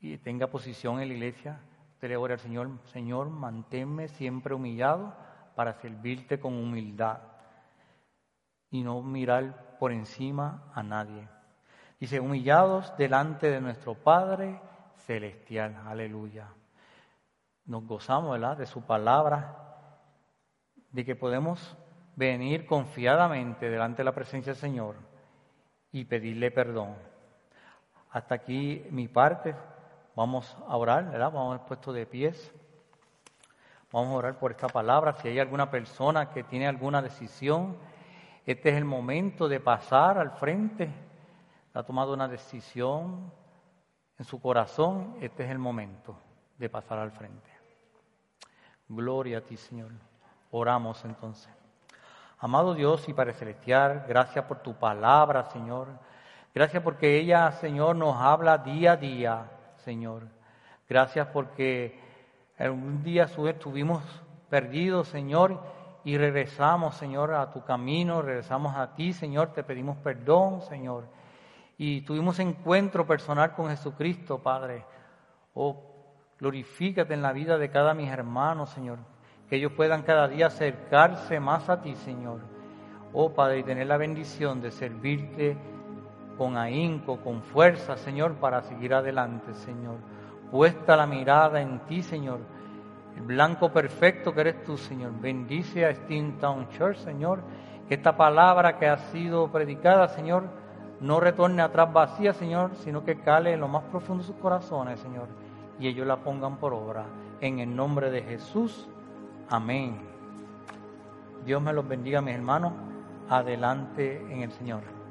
y 0.00 0.18
tenga 0.18 0.46
posición 0.48 1.00
en 1.00 1.08
la 1.08 1.14
iglesia, 1.14 1.60
Usted 2.02 2.18
le 2.18 2.32
al 2.32 2.38
Señor, 2.40 2.68
Señor, 2.86 3.30
manténme 3.30 4.08
siempre 4.08 4.54
humillado 4.54 5.14
para 5.54 5.74
servirte 5.74 6.40
con 6.40 6.54
humildad 6.54 7.20
y 8.72 8.82
no 8.82 9.02
mirar 9.02 9.76
por 9.78 9.92
encima 9.92 10.64
a 10.74 10.82
nadie. 10.82 11.28
Dice, 12.00 12.18
humillados 12.18 12.92
delante 12.96 13.52
de 13.52 13.60
nuestro 13.60 13.94
Padre 13.94 14.60
Celestial. 15.06 15.80
Aleluya. 15.86 16.48
Nos 17.64 17.86
gozamos. 17.86 18.40
De 18.58 18.66
su 18.66 18.82
palabra, 18.82 19.56
de 20.90 21.04
que 21.04 21.16
podemos 21.16 21.76
venir 22.16 22.66
confiadamente 22.66 23.70
delante 23.70 23.98
de 23.98 24.04
la 24.04 24.14
presencia 24.14 24.52
del 24.52 24.60
Señor 24.60 24.96
y 25.92 26.04
pedirle 26.04 26.50
perdón. 26.50 26.94
Hasta 28.10 28.34
aquí 28.34 28.84
mi 28.90 29.08
parte. 29.08 29.54
Vamos 30.14 30.56
a 30.68 30.76
orar, 30.76 31.10
¿verdad? 31.10 31.32
Vamos 31.32 31.52
a 31.52 31.56
estar 31.56 31.68
puesto 31.68 31.92
de 31.92 32.04
pies. 32.04 32.52
Vamos 33.90 34.10
a 34.10 34.16
orar 34.16 34.38
por 34.38 34.50
esta 34.50 34.68
palabra. 34.68 35.14
Si 35.14 35.28
hay 35.28 35.38
alguna 35.38 35.70
persona 35.70 36.30
que 36.30 36.42
tiene 36.42 36.66
alguna 36.66 37.00
decisión, 37.00 37.76
este 38.44 38.70
es 38.70 38.76
el 38.76 38.84
momento 38.84 39.48
de 39.48 39.60
pasar 39.60 40.18
al 40.18 40.32
frente. 40.32 40.90
Ha 41.72 41.82
tomado 41.84 42.12
una 42.12 42.28
decisión 42.28 43.32
en 44.18 44.24
su 44.26 44.40
corazón, 44.40 45.16
este 45.20 45.44
es 45.44 45.50
el 45.50 45.58
momento 45.58 46.16
de 46.62 46.70
pasar 46.70 47.00
al 47.00 47.10
frente. 47.10 47.50
Gloria 48.88 49.38
a 49.38 49.40
ti, 49.40 49.56
Señor. 49.56 49.90
Oramos 50.52 51.04
entonces. 51.04 51.52
Amado 52.38 52.74
Dios 52.74 53.08
y 53.08 53.12
Padre 53.12 53.34
Celestial, 53.34 54.04
gracias 54.08 54.44
por 54.44 54.60
tu 54.60 54.74
palabra, 54.74 55.50
Señor. 55.50 55.88
Gracias 56.54 56.80
porque 56.82 57.18
ella, 57.18 57.50
Señor, 57.52 57.96
nos 57.96 58.16
habla 58.16 58.58
día 58.58 58.92
a 58.92 58.96
día, 58.96 59.50
Señor. 59.78 60.22
Gracias 60.88 61.26
porque 61.32 61.98
un 62.60 63.02
día 63.02 63.24
estuvimos 63.24 64.04
perdidos, 64.48 65.08
Señor, 65.08 65.60
y 66.04 66.16
regresamos, 66.16 66.94
Señor, 66.94 67.34
a 67.34 67.50
tu 67.50 67.64
camino, 67.64 68.22
regresamos 68.22 68.76
a 68.76 68.94
ti, 68.94 69.12
Señor, 69.12 69.52
te 69.52 69.64
pedimos 69.64 69.96
perdón, 69.96 70.62
Señor. 70.62 71.06
Y 71.76 72.02
tuvimos 72.02 72.38
encuentro 72.38 73.04
personal 73.04 73.52
con 73.52 73.68
Jesucristo, 73.68 74.38
Padre. 74.38 74.84
Oh, 75.54 75.91
glorifícate 76.42 77.14
en 77.14 77.22
la 77.22 77.32
vida 77.32 77.56
de 77.56 77.70
cada 77.70 77.94
mis 77.94 78.10
hermanos, 78.10 78.70
Señor. 78.70 78.98
Que 79.48 79.56
ellos 79.56 79.70
puedan 79.76 80.02
cada 80.02 80.26
día 80.26 80.48
acercarse 80.48 81.38
más 81.38 81.68
a 81.68 81.80
ti, 81.80 81.94
Señor. 81.94 82.40
Oh, 83.12 83.32
Padre, 83.32 83.60
y 83.60 83.62
tener 83.62 83.86
la 83.86 83.96
bendición 83.96 84.60
de 84.60 84.72
servirte 84.72 85.56
con 86.36 86.56
ahínco, 86.56 87.20
con 87.20 87.42
fuerza, 87.42 87.96
Señor, 87.96 88.34
para 88.34 88.60
seguir 88.62 88.92
adelante, 88.92 89.54
Señor. 89.54 89.98
Puesta 90.50 90.96
la 90.96 91.06
mirada 91.06 91.60
en 91.60 91.78
ti, 91.86 92.02
Señor. 92.02 92.40
El 93.14 93.22
blanco 93.22 93.72
perfecto 93.72 94.34
que 94.34 94.40
eres 94.40 94.64
tú, 94.64 94.76
Señor. 94.76 95.12
Bendice 95.20 95.86
a 95.86 95.94
Steamtown 95.94 96.70
Church, 96.70 96.96
Señor. 96.96 97.44
Que 97.86 97.94
esta 97.94 98.16
palabra 98.16 98.80
que 98.80 98.88
ha 98.88 98.96
sido 98.96 99.52
predicada, 99.52 100.08
Señor, 100.08 100.48
no 100.98 101.20
retorne 101.20 101.62
atrás 101.62 101.92
vacía, 101.92 102.32
Señor, 102.32 102.74
sino 102.82 103.04
que 103.04 103.20
cale 103.20 103.52
en 103.52 103.60
lo 103.60 103.68
más 103.68 103.84
profundo 103.84 104.24
de 104.24 104.26
sus 104.26 104.36
corazones, 104.36 104.98
Señor. 104.98 105.28
Y 105.82 105.88
ellos 105.88 106.06
la 106.06 106.22
pongan 106.22 106.58
por 106.58 106.74
obra. 106.74 107.06
En 107.40 107.58
el 107.58 107.74
nombre 107.74 108.08
de 108.12 108.22
Jesús. 108.22 108.86
Amén. 109.48 109.98
Dios 111.44 111.60
me 111.60 111.72
los 111.72 111.88
bendiga, 111.88 112.20
mis 112.20 112.36
hermanos. 112.36 112.72
Adelante 113.28 114.24
en 114.30 114.42
el 114.42 114.52
Señor. 114.52 115.01